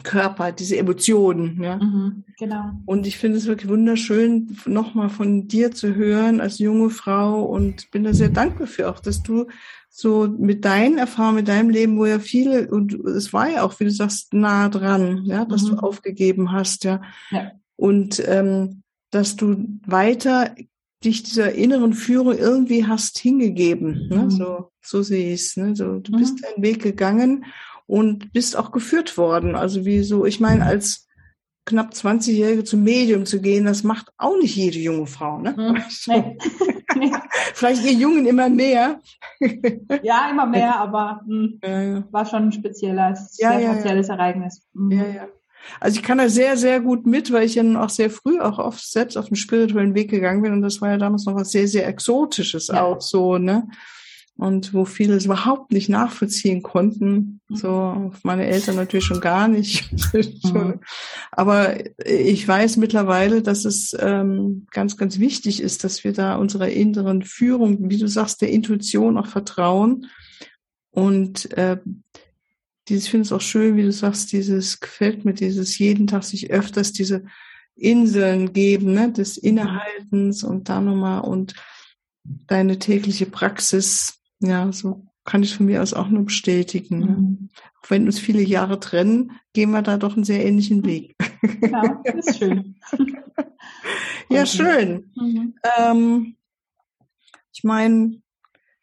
Körper, 0.02 0.52
diese 0.52 0.76
Emotionen. 0.76 1.62
Ja? 1.62 1.76
Mhm, 1.76 2.24
genau. 2.38 2.70
Und 2.87 3.06
ich 3.06 3.18
finde 3.18 3.38
es 3.38 3.46
wirklich 3.46 3.68
wunderschön, 3.68 4.56
nochmal 4.66 5.11
von 5.11 5.48
dir 5.48 5.72
zu 5.72 5.94
hören 5.94 6.40
als 6.40 6.58
junge 6.58 6.90
Frau 6.90 7.42
und 7.42 7.90
bin 7.90 8.04
da 8.04 8.14
sehr 8.14 8.28
dankbar 8.28 8.66
für 8.66 8.90
auch, 8.90 9.00
dass 9.00 9.22
du 9.22 9.46
so 9.90 10.28
mit 10.28 10.64
deinen 10.64 10.98
Erfahrungen, 10.98 11.37
mit 11.37 11.48
deinem 11.48 11.70
Leben, 11.70 11.98
wo 11.98 12.06
ja 12.06 12.20
viele, 12.20 12.70
und 12.70 12.94
es 12.94 13.32
war 13.32 13.50
ja 13.50 13.62
auch, 13.62 13.78
wie 13.80 13.84
du 13.84 13.90
sagst, 13.90 14.32
nah 14.32 14.68
dran, 14.68 15.24
ja, 15.24 15.44
dass 15.44 15.62
mhm. 15.64 15.70
du 15.70 15.76
aufgegeben 15.78 16.52
hast, 16.52 16.84
ja. 16.84 17.02
ja. 17.30 17.52
Und 17.76 18.22
ähm, 18.26 18.82
dass 19.11 19.37
du 19.37 19.66
weiter 19.87 20.54
dich 21.04 21.22
dieser 21.22 21.52
inneren 21.52 21.92
Führung 21.92 22.37
irgendwie 22.37 22.87
hast 22.87 23.18
hingegeben. 23.18 24.08
Ne? 24.08 24.24
Mhm. 24.24 24.30
So, 24.30 24.70
so 24.82 25.02
sehe 25.02 25.32
ich 25.32 25.40
es. 25.40 25.56
Ne? 25.56 25.74
So, 25.74 25.98
du 25.98 26.12
mhm. 26.12 26.18
bist 26.18 26.44
deinen 26.44 26.62
Weg 26.62 26.82
gegangen 26.82 27.44
und 27.88 28.33
bist 28.33 28.57
auch 28.57 28.70
geführt 28.70 29.16
worden. 29.16 29.57
Also 29.57 29.85
wie 29.85 30.05
so, 30.05 30.24
ich 30.24 30.38
meine, 30.38 30.64
als 30.64 31.09
knapp 31.64 31.92
20-Jährige 31.92 32.62
zum 32.64 32.85
Medium 32.85 33.27
zu 33.27 33.40
gehen, 33.40 33.64
das 33.64 33.83
macht 33.83 34.12
auch 34.18 34.37
nicht 34.38 34.55
jede 34.55 34.79
junge 34.79 35.07
Frau. 35.07 35.38
Ne? 35.38 35.57
Hm, 35.57 35.83
nee. 36.07 36.38
Vielleicht 37.55 37.85
ihr 37.85 37.92
Jungen 37.92 38.27
immer 38.27 38.48
mehr. 38.48 39.01
ja, 40.03 40.31
immer 40.31 40.46
mehr, 40.46 40.79
aber 40.79 41.22
mh, 41.27 41.48
hm, 41.48 41.61
ja, 41.64 41.83
ja. 41.83 42.05
war 42.11 42.27
schon 42.27 42.44
ein 42.44 42.53
spezielles, 42.53 43.37
ja, 43.38 43.59
sehr 43.59 43.72
spezielles 43.72 44.09
Ereignis. 44.09 44.62
Mhm. 44.74 44.92
Ja, 44.92 45.07
ja. 45.07 45.29
Also 45.81 45.98
ich 45.98 46.03
kann 46.03 46.18
da 46.18 46.29
sehr, 46.29 46.57
sehr 46.57 46.81
gut 46.81 47.07
mit, 47.07 47.33
weil 47.33 47.44
ich 47.44 47.57
ja 47.57 47.83
auch 47.83 47.90
sehr 47.90 48.11
früh 48.11 48.38
auch 48.40 48.59
oft 48.59 48.81
selbst 48.81 49.16
auf 49.16 49.27
den 49.27 49.37
spirituellen 49.37 49.94
Weg 49.94 50.11
gegangen 50.11 50.42
bin 50.42 50.53
und 50.53 50.62
das 50.62 50.81
war 50.81 50.90
ja 50.90 50.98
damals 50.98 51.24
noch 51.24 51.35
was 51.35 51.51
sehr, 51.51 51.68
sehr 51.68 51.87
Exotisches 51.87 52.70
auch 52.70 53.01
so, 53.01 53.38
ne? 53.38 53.68
Und 54.38 54.72
wo 54.72 54.85
viele 54.85 55.16
es 55.16 55.24
überhaupt 55.24 55.72
nicht 55.72 55.88
nachvollziehen 55.88 56.62
konnten. 56.62 57.40
Mhm. 57.48 57.57
So 57.57 58.12
meine 58.22 58.46
Eltern 58.46 58.77
natürlich 58.77 59.05
schon 59.05 59.20
gar 59.20 59.48
nicht. 59.48 59.90
Mhm. 60.44 60.81
Aber 61.33 61.77
ich 62.05 62.46
weiß 62.46 62.77
mittlerweile, 62.77 63.42
dass 63.42 63.64
es 63.64 63.94
ähm, 63.98 64.66
ganz, 64.70 64.96
ganz 64.96 65.18
wichtig 65.18 65.61
ist, 65.61 65.85
dass 65.85 66.05
wir 66.05 66.12
da 66.12 66.37
unserer 66.37 66.68
inneren 66.68 67.22
Führung, 67.22 67.90
wie 67.90 67.98
du 67.98 68.07
sagst, 68.07 68.40
der 68.40 68.51
Intuition 68.51 69.18
auch 69.18 69.27
vertrauen. 69.27 70.07
Und 70.90 71.53
äh, 71.59 71.79
dieses, 72.88 73.05
ich 73.05 73.11
finde 73.11 73.24
es 73.24 73.33
auch 73.33 73.40
schön, 73.40 73.77
wie 73.77 73.83
du 73.83 73.92
sagst, 73.92 74.33
dieses 74.33 74.81
gefällt 74.81 75.24
mir, 75.24 75.35
dieses 75.35 75.77
jeden 75.79 76.07
Tag 76.07 76.24
sich 76.24 76.51
öfters 76.51 76.92
diese 76.92 77.24
Inseln 77.74 78.53
geben, 78.53 78.94
ne, 78.94 79.12
des 79.12 79.37
Innehaltens 79.37 80.44
und 80.44 80.68
da 80.68 80.81
nochmal 80.81 81.20
und 81.20 81.55
deine 82.46 82.79
tägliche 82.79 83.27
Praxis 83.27 84.17
ja, 84.40 84.72
so 84.72 85.07
kann 85.24 85.42
ich 85.42 85.55
von 85.55 85.66
mir 85.66 85.83
aus 85.83 85.92
auch 85.92 86.09
nur 86.09 86.24
bestätigen. 86.24 86.98
Mhm. 86.98 87.48
Auch 87.83 87.90
wenn 87.90 88.07
uns 88.07 88.18
viele 88.18 88.42
Jahre 88.42 88.81
trennen, 88.81 89.33
gehen 89.53 89.70
wir 89.70 89.83
da 89.83 89.98
doch 89.98 90.14
einen 90.14 90.24
sehr 90.24 90.44
ähnlichen 90.44 90.85
Weg. 90.85 91.16
Ja, 91.61 92.03
ist 92.05 92.38
schön. 92.38 92.77
ja, 94.31 94.46
schön. 94.46 95.12
Mhm. 95.16 95.55
Ähm, 95.79 96.37
ich 97.53 97.62
meine, 97.62 98.22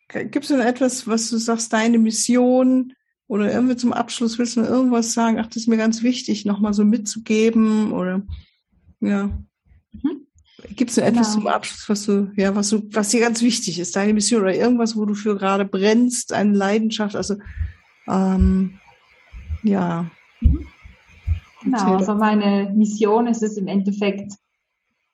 gibt 0.10 0.46
es 0.46 0.50
denn 0.50 0.60
etwas, 0.60 1.08
was 1.08 1.30
du 1.30 1.38
sagst, 1.38 1.74
deine 1.74 1.98
Mission 1.98 2.94
oder 3.28 3.52
irgendwie 3.52 3.76
zum 3.76 3.92
Abschluss 3.92 4.38
willst 4.38 4.56
du 4.56 4.62
noch 4.62 4.70
irgendwas 4.70 5.14
sagen? 5.14 5.40
Ach, 5.40 5.48
das 5.48 5.58
ist 5.58 5.68
mir 5.68 5.78
ganz 5.78 6.04
wichtig, 6.04 6.46
nochmal 6.46 6.74
so 6.74 6.86
mitzugeben 6.86 7.92
oder 7.92 8.22
ja. 9.00 9.32
Mhm. 9.94 10.25
Gibt 10.70 10.92
es 10.92 10.98
etwas 10.98 11.34
genau. 11.34 11.42
zum 11.42 11.48
Abschluss, 11.48 11.90
was 11.90 12.06
du, 12.06 12.32
ja, 12.36 12.56
was 12.56 12.70
du, 12.70 12.84
was 12.92 13.10
dir 13.10 13.20
ganz 13.20 13.42
wichtig 13.42 13.80
ist, 13.80 13.96
deine 13.96 14.14
Mission 14.14 14.42
oder 14.42 14.56
irgendwas, 14.56 14.96
wo 14.96 15.06
du 15.06 15.14
für 15.14 15.38
gerade 15.38 15.66
brennst, 15.66 16.34
eine 16.34 16.56
Leidenschaft, 16.56 17.16
also 17.16 17.36
ähm, 18.08 18.80
ja. 19.64 20.10
Mhm. 20.42 20.68
Genau, 21.64 21.96
also 21.96 22.14
meine 22.16 22.72
Mission 22.76 23.28
ist 23.28 23.42
es 23.42 23.58
im 23.58 23.68
Endeffekt, 23.68 24.34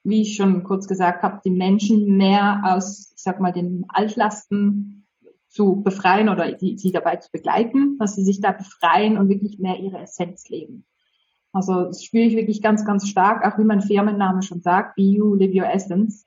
wie 0.04 0.22
ich 0.22 0.36
schon 0.36 0.64
kurz 0.64 0.88
gesagt 0.88 1.24
habe, 1.24 1.42
die 1.46 1.52
Menschen 1.52 2.18
mehr 2.18 2.62
aus, 2.64 3.14
ich 3.16 3.22
sag 3.22 3.40
mal, 3.40 3.54
den 3.54 3.86
Altlasten 3.88 5.08
zu 5.48 5.82
befreien 5.82 6.30
oder 6.30 6.58
sie 6.60 6.92
dabei 6.92 7.18
zu 7.18 7.30
begleiten, 7.32 7.98
dass 8.00 8.16
sie 8.16 8.24
sich 8.24 8.42
da 8.42 8.52
befreien 8.52 9.18
und 9.18 9.30
wirklich 9.30 9.60
mehr 9.60 9.80
ihre 9.80 10.00
Essenz 10.00 10.50
leben. 10.50 10.86
Also 11.54 11.86
das 11.86 12.04
spüre 12.04 12.24
ich 12.24 12.36
wirklich 12.36 12.62
ganz, 12.62 12.86
ganz 12.86 13.08
stark, 13.08 13.46
auch 13.46 13.58
wie 13.58 13.64
mein 13.64 13.82
Firmenname 13.82 14.42
schon 14.42 14.62
sagt, 14.62 14.96
Be 14.96 15.04
You, 15.04 15.36
Live 15.36 15.54
Your 15.54 15.70
Essence. 15.70 16.26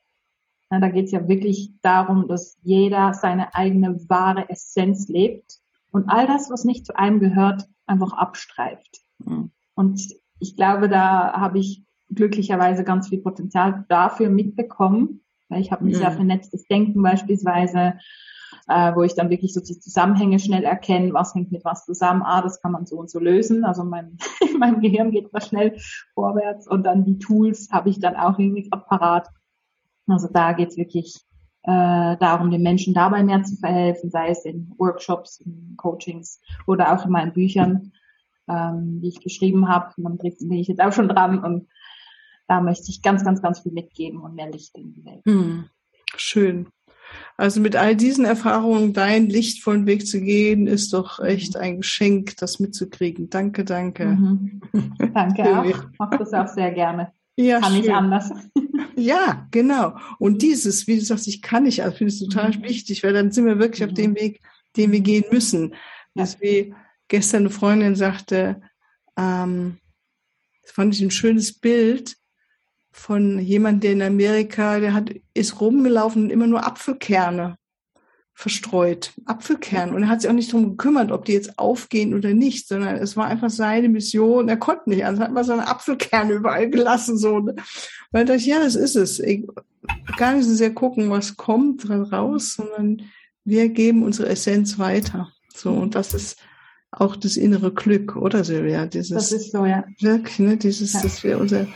Ja, 0.71 0.81
da 0.81 0.89
geht 0.89 1.07
es 1.07 1.13
ja 1.13 1.29
wirklich 1.29 1.73
darum, 1.83 2.29
dass 2.29 2.59
jeder 2.63 3.15
seine 3.15 3.55
eigene 3.55 4.09
wahre 4.09 4.49
Essenz 4.49 5.09
lebt 5.09 5.61
und 5.93 6.09
all 6.09 6.27
das, 6.27 6.51
was 6.51 6.65
nicht 6.65 6.87
zu 6.87 6.97
einem 6.97 7.21
gehört, 7.21 7.69
einfach 7.87 8.13
abstreift. 8.13 9.03
Mhm. 9.19 9.51
Und 9.75 10.15
ich 10.41 10.57
glaube, 10.57 10.89
da 10.89 11.33
habe 11.33 11.59
ich 11.59 11.85
glücklicherweise 12.11 12.85
ganz 12.85 13.09
viel 13.09 13.21
Potenzial 13.21 13.85
dafür 13.89 14.29
mitbekommen. 14.29 15.21
Weil 15.49 15.61
ich 15.61 15.73
habe 15.73 15.85
mich 15.85 15.95
mhm. 15.95 15.99
sehr 15.99 16.13
vernetztes 16.13 16.67
Denken 16.67 17.03
beispielsweise 17.03 17.95
äh, 18.69 18.95
wo 18.95 19.03
ich 19.03 19.15
dann 19.15 19.31
wirklich 19.31 19.53
so 19.53 19.61
die 19.61 19.79
Zusammenhänge 19.79 20.39
schnell 20.39 20.65
erkenne, 20.65 21.13
was 21.13 21.35
hängt 21.35 21.53
mit 21.53 21.65
was 21.65 21.85
zusammen. 21.85 22.23
Ah, 22.23 22.43
das 22.43 22.61
kann 22.61 22.73
man 22.73 22.87
so 22.87 22.97
und 22.97 23.11
so 23.11 23.19
lösen. 23.19 23.65
Also 23.65 23.85
mein, 23.85 24.19
mein 24.59 24.81
Gehirn 24.81 25.11
geht 25.11 25.29
da 25.33 25.41
schnell 25.41 25.77
vorwärts 26.15 26.67
und 26.67 26.85
dann 26.85 27.05
die 27.05 27.19
Tools 27.19 27.69
habe 27.71 27.91
ich 27.91 28.01
dann 28.01 28.17
auch 28.17 28.39
irgendwie 28.39 28.69
parat. 28.71 29.29
Also 30.07 30.29
da 30.33 30.53
geht's 30.53 30.77
wirklich 30.77 31.25
äh, 31.63 32.17
darum, 32.19 32.51
den 32.51 32.63
Menschen 32.63 32.95
dabei 32.95 33.23
mehr 33.23 33.43
zu 33.43 33.57
verhelfen, 33.57 34.11
sei 34.11 34.29
es 34.29 34.45
in 34.45 34.73
Workshops, 34.79 35.41
in 35.41 35.75
Coachings 35.77 36.41
oder 36.67 36.95
auch 36.95 37.05
in 37.05 37.11
meinen 37.11 37.33
Büchern, 37.33 37.93
ähm, 38.49 39.01
die 39.01 39.09
ich 39.09 39.21
geschrieben 39.21 39.69
habe. 39.69 39.93
Dann 39.97 40.19
bin 40.19 40.53
ich 40.53 40.69
jetzt 40.69 40.83
auch 40.83 40.93
schon 40.93 41.09
dran 41.09 41.43
und 41.43 41.69
da 42.49 42.61
möchte 42.61 42.91
ich 42.91 43.03
ganz, 43.03 43.25
ganz, 43.25 43.41
ganz 43.41 43.61
viel 43.61 43.73
mitgeben 43.73 44.21
und 44.21 44.35
mehr 44.35 44.51
Licht 44.51 44.77
in 44.77 44.93
die 44.93 45.05
Welt. 45.05 45.23
Hm, 45.25 45.71
schön. 46.17 46.69
Also 47.37 47.61
mit 47.61 47.77
all 47.77 47.97
diesen 47.97 48.25
Erfahrungen 48.25 48.93
deinen 48.93 49.29
lichtvollen 49.29 49.87
Weg 49.87 50.07
zu 50.07 50.21
gehen, 50.21 50.67
ist 50.67 50.93
doch 50.93 51.21
echt 51.21 51.57
ein 51.57 51.79
Geschenk, 51.79 52.37
das 52.37 52.61
mitzukriegen. 52.61 53.31
Danke, 53.31 53.65
danke. 53.65 54.07
Mhm. 54.07 54.61
Danke 55.15 55.59
auch. 55.59 55.65
Ich 55.65 55.77
mache 55.99 56.19
das 56.19 56.33
auch 56.33 56.49
sehr 56.49 56.71
gerne. 56.71 57.13
Ja, 57.37 57.61
kann 57.61 57.73
schön. 57.73 57.81
nicht 57.81 57.93
anders. 57.93 58.31
Ja, 58.97 59.49
genau. 59.51 59.97
Und 60.21 60.41
dieses, 60.43 60.87
wie 60.87 60.97
du 60.97 61.05
sagst, 61.05 61.27
ich 61.27 61.43
kann 61.43 61.65
nicht, 61.65 61.83
also 61.83 61.97
finde 61.97 62.13
ich 62.13 62.21
total 62.21 62.51
mhm. 62.51 62.63
wichtig, 62.63 63.03
weil 63.03 63.13
dann 63.13 63.33
sind 63.33 63.45
wir 63.45 63.59
wirklich 63.59 63.81
mhm. 63.81 63.89
auf 63.89 63.95
dem 63.95 64.15
Weg, 64.15 64.41
den 64.77 64.93
wir 64.93 65.01
gehen 65.01 65.25
müssen. 65.33 65.75
Dass 66.15 66.41
wie 66.41 66.75
gestern 67.09 67.41
eine 67.43 67.51
Freundin 67.51 67.97
sagte, 67.97 68.61
ähm, 69.17 69.79
das 70.63 70.73
fand 70.73 70.95
ich 70.95 71.03
ein 71.03 71.11
schönes 71.11 71.59
Bild, 71.59 72.17
von 72.97 73.41
jemand, 73.41 73.83
der 73.83 73.93
in 73.93 74.03
Amerika, 74.03 74.79
der 74.79 74.95
hat, 74.95 75.11
ist 75.35 75.61
rumgelaufen 75.61 76.25
und 76.25 76.31
immer 76.31 76.47
nur 76.47 76.65
Apfelkerne 76.65 77.59
verstreut. 78.33 79.13
Apfelkerne. 79.27 79.93
Und 79.93 80.05
er 80.05 80.09
hat 80.09 80.21
sich 80.21 80.31
auch 80.31 80.35
nicht 80.35 80.53
darum 80.53 80.71
gekümmert, 80.71 81.11
ob 81.11 81.25
die 81.25 81.33
jetzt 81.33 81.59
aufgehen 81.59 82.15
oder 82.15 82.35
nicht, 82.35 82.69
sondern 82.69 82.97
es 82.97 83.17
war 83.17 83.27
einfach 83.27 83.51
seine 83.51 83.89
Mission. 83.89 84.49
Er 84.49 84.57
konnte 84.57 84.91
nicht. 84.91 85.05
Also 85.05 85.23
hat 85.23 85.33
man 85.33 85.45
seine 85.45 85.67
Apfelkerne 85.67 86.35
überall 86.35 86.71
gelassen, 86.71 87.19
so. 87.19 87.41
Ne? 87.41 87.57
Weil 88.13 88.25
da 88.25 88.35
ich, 88.35 88.47
ja, 88.47 88.61
das 88.61 88.77
ist 88.77 88.95
es. 88.95 89.19
Ich, 89.19 89.45
gar 90.17 90.35
nicht 90.35 90.47
so 90.47 90.55
sehr 90.55 90.73
gucken, 90.73 91.11
was 91.11 91.37
kommt 91.37 91.91
raus, 91.91 92.55
sondern 92.55 93.03
wir 93.45 93.69
geben 93.71 94.05
unsere 94.05 94.29
Essenz 94.29 94.79
weiter. 94.79 95.33
So. 95.53 95.73
Und 95.73 95.97
das 95.97 96.15
ist 96.15 96.39
auch 96.93 97.17
das 97.17 97.37
innere 97.37 97.73
Glück, 97.73 98.15
oder 98.15 98.45
Silvia? 98.45 98.87
Dieses, 98.87 99.11
das 99.11 99.33
ist 99.33 99.51
so, 99.51 99.67
ja. 99.67 99.85
Wirklich, 100.01 100.39
ne? 100.39 100.57
Dieses, 100.57 100.93
ja. 100.93 101.03
dass 101.03 101.25
wir 101.25 101.39
unser, 101.41 101.67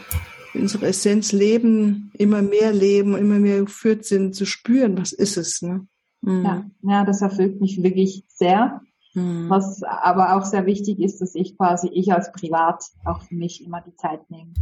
unsere 0.54 0.86
Essenz 0.86 1.32
leben, 1.32 2.10
immer 2.14 2.42
mehr 2.42 2.72
leben, 2.72 3.16
immer 3.16 3.38
mehr 3.38 3.60
geführt 3.62 4.04
sind, 4.04 4.34
zu 4.34 4.44
spüren, 4.46 4.98
was 4.98 5.12
ist 5.12 5.36
es, 5.36 5.62
ne? 5.62 5.86
Mhm. 6.20 6.44
Ja, 6.44 6.64
ja, 6.82 7.04
das 7.04 7.22
erfüllt 7.22 7.60
mich 7.60 7.82
wirklich 7.82 8.24
sehr. 8.28 8.80
Mhm. 9.14 9.48
Was 9.48 9.82
aber 9.82 10.36
auch 10.36 10.44
sehr 10.44 10.66
wichtig 10.66 11.00
ist, 11.00 11.20
dass 11.20 11.34
ich 11.34 11.56
quasi, 11.56 11.88
ich 11.88 12.12
als 12.12 12.32
Privat 12.32 12.84
auch 13.04 13.22
für 13.22 13.34
mich 13.34 13.64
immer 13.64 13.80
die 13.80 13.94
Zeit 13.96 14.28
nehme. 14.30 14.52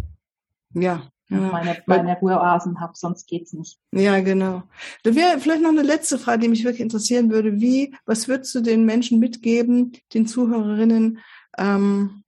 Ja. 0.74 1.02
Ja. 1.28 1.38
Meine, 1.38 1.82
meine 1.86 2.16
Ruheoasen 2.20 2.78
habe, 2.78 2.92
sonst 2.94 3.26
geht's 3.26 3.52
nicht. 3.52 3.80
Ja, 3.90 4.20
genau. 4.20 4.62
Da 5.02 5.14
wäre 5.16 5.40
vielleicht 5.40 5.62
noch 5.62 5.70
eine 5.70 5.82
letzte 5.82 6.18
Frage, 6.18 6.42
die 6.42 6.48
mich 6.48 6.62
wirklich 6.62 6.82
interessieren 6.82 7.30
würde. 7.30 7.60
Wie, 7.60 7.96
was 8.04 8.28
würdest 8.28 8.54
du 8.54 8.60
den 8.60 8.84
Menschen 8.84 9.18
mitgeben, 9.18 9.92
den 10.14 10.28
Zuhörerinnen, 10.28 11.18
ähm, 11.58 12.22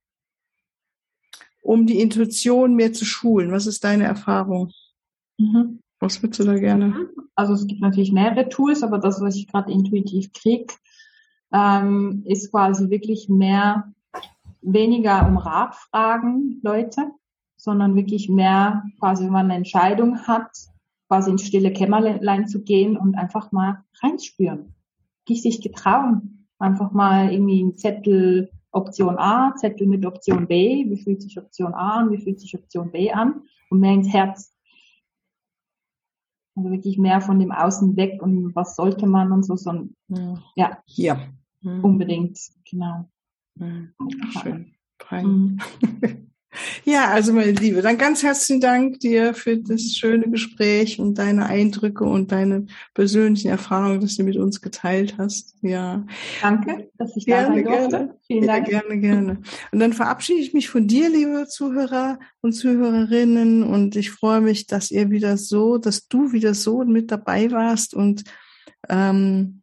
um 1.62 1.86
die 1.86 2.00
Intuition 2.00 2.74
mehr 2.74 2.92
zu 2.92 3.04
schulen? 3.04 3.52
Was 3.52 3.66
ist 3.66 3.84
deine 3.84 4.04
Erfahrung? 4.04 4.72
Mhm. 5.38 5.80
Was 6.00 6.22
würdest 6.22 6.40
du 6.40 6.44
da 6.44 6.58
gerne? 6.58 7.08
Also 7.34 7.54
es 7.54 7.66
gibt 7.66 7.80
natürlich 7.80 8.12
mehrere 8.12 8.48
Tools, 8.48 8.82
aber 8.82 8.98
das, 8.98 9.20
was 9.20 9.36
ich 9.36 9.48
gerade 9.48 9.72
intuitiv 9.72 10.32
kriege, 10.32 10.74
ähm, 11.52 12.22
ist 12.26 12.50
quasi 12.50 12.90
wirklich 12.90 13.28
mehr, 13.28 13.92
weniger 14.60 15.26
um 15.26 15.36
Rat 15.38 15.74
fragen, 15.74 16.60
Leute, 16.62 17.10
sondern 17.56 17.96
wirklich 17.96 18.28
mehr 18.28 18.84
quasi, 18.98 19.24
wenn 19.24 19.32
man 19.32 19.46
eine 19.46 19.54
Entscheidung 19.54 20.26
hat, 20.26 20.50
quasi 21.08 21.30
ins 21.30 21.46
stille 21.46 21.72
Kämmerlein 21.72 22.46
zu 22.46 22.62
gehen 22.62 22.96
und 22.96 23.16
einfach 23.16 23.50
mal 23.50 23.84
reinspüren. 24.02 24.74
Dich 25.28 25.42
sich 25.42 25.60
getrauen. 25.60 26.46
Einfach 26.58 26.92
mal 26.92 27.32
irgendwie 27.32 27.60
einen 27.60 27.76
Zettel 27.76 28.50
Option 28.78 29.18
A, 29.18 29.54
Zettel 29.56 29.86
mit 29.86 30.06
Option 30.06 30.46
B, 30.46 30.88
wie 30.88 31.02
fühlt 31.02 31.22
sich 31.22 31.38
Option 31.38 31.74
A 31.74 31.98
an, 31.98 32.10
wie 32.10 32.18
fühlt 32.18 32.40
sich 32.40 32.54
Option 32.54 32.90
B 32.90 33.10
an 33.10 33.42
und 33.70 33.80
mehr 33.80 33.92
ins 33.92 34.12
Herz. 34.12 34.54
Also 36.54 36.70
wirklich 36.70 36.98
mehr 36.98 37.20
von 37.20 37.38
dem 37.38 37.52
Außen 37.52 37.96
weg 37.96 38.22
und 38.22 38.54
was 38.54 38.76
sollte 38.76 39.06
man 39.06 39.32
und 39.32 39.44
so, 39.44 39.56
sondern 39.56 39.94
ja, 40.56 40.82
ja. 40.86 41.28
Mhm. 41.60 41.84
unbedingt, 41.84 42.38
genau. 42.68 43.08
Mhm. 43.56 43.92
Schön. 44.42 44.74
Mhm. 45.10 45.58
Ja, 46.84 47.10
also 47.10 47.32
meine 47.32 47.52
Liebe, 47.52 47.82
dann 47.82 47.98
ganz 47.98 48.22
herzlichen 48.22 48.60
Dank 48.60 49.00
dir 49.00 49.34
für 49.34 49.58
das 49.58 49.82
schöne 49.94 50.30
Gespräch 50.30 50.98
und 50.98 51.18
deine 51.18 51.46
Eindrücke 51.46 52.04
und 52.04 52.32
deine 52.32 52.66
persönlichen 52.94 53.48
Erfahrungen, 53.50 54.00
dass 54.00 54.16
du 54.16 54.22
mit 54.22 54.36
uns 54.36 54.62
geteilt 54.62 55.16
hast. 55.18 55.54
Ja. 55.60 56.06
Danke, 56.40 56.90
dass 56.96 57.16
ich 57.16 57.26
da 57.26 57.46
sein 57.46 57.64
durfte. 57.64 57.88
Gerne. 57.88 58.16
Vielen 58.26 58.44
ja, 58.44 58.52
Dank. 58.54 58.68
Gerne, 58.68 58.98
gerne. 58.98 59.40
Und 59.72 59.80
dann 59.80 59.92
verabschiede 59.92 60.40
ich 60.40 60.54
mich 60.54 60.70
von 60.70 60.88
dir, 60.88 61.10
liebe 61.10 61.46
Zuhörer 61.48 62.18
und 62.40 62.52
Zuhörerinnen, 62.52 63.62
und 63.62 63.94
ich 63.96 64.10
freue 64.10 64.40
mich, 64.40 64.66
dass 64.66 64.90
ihr 64.90 65.10
wieder 65.10 65.36
so, 65.36 65.76
dass 65.76 66.08
du 66.08 66.32
wieder 66.32 66.54
so 66.54 66.82
mit 66.84 67.10
dabei 67.10 67.50
warst 67.50 67.94
und 67.94 68.24
ähm, 68.88 69.62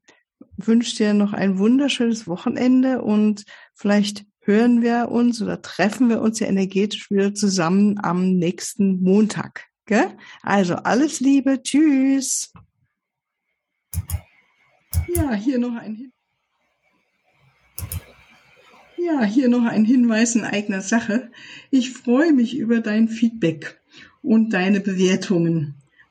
wünsche 0.57 0.95
dir 0.95 1.13
noch 1.13 1.33
ein 1.33 1.57
wunderschönes 1.57 2.27
Wochenende 2.27 3.01
und 3.01 3.43
vielleicht 3.73 4.25
hören 4.45 4.81
wir 4.81 5.09
uns 5.09 5.41
oder 5.41 5.61
treffen 5.61 6.09
wir 6.09 6.21
uns 6.21 6.39
ja 6.39 6.47
energetisch 6.47 7.11
wieder 7.11 7.33
zusammen 7.33 7.97
am 8.01 8.37
nächsten 8.37 9.01
Montag. 9.01 9.65
Gell? 9.85 10.17
Also 10.41 10.75
alles 10.75 11.19
Liebe, 11.19 11.61
tschüss. 11.61 12.53
Ja, 15.13 15.33
hier 15.33 15.59
noch 15.59 15.75
ein 15.75 15.95
Hin 15.95 16.11
ja, 19.05 19.23
hier 19.23 19.49
noch 19.49 19.65
ein 19.65 19.85
Hinweis 19.85 20.35
in 20.35 20.43
eigener 20.43 20.81
Sache. 20.81 21.31
Ich 21.69 21.91
freue 21.91 22.33
mich 22.33 22.57
über 22.57 22.79
dein 22.79 23.07
Feedback 23.07 23.79
und 24.23 24.51
deine 24.51 24.79
Bewertungen 24.79 25.75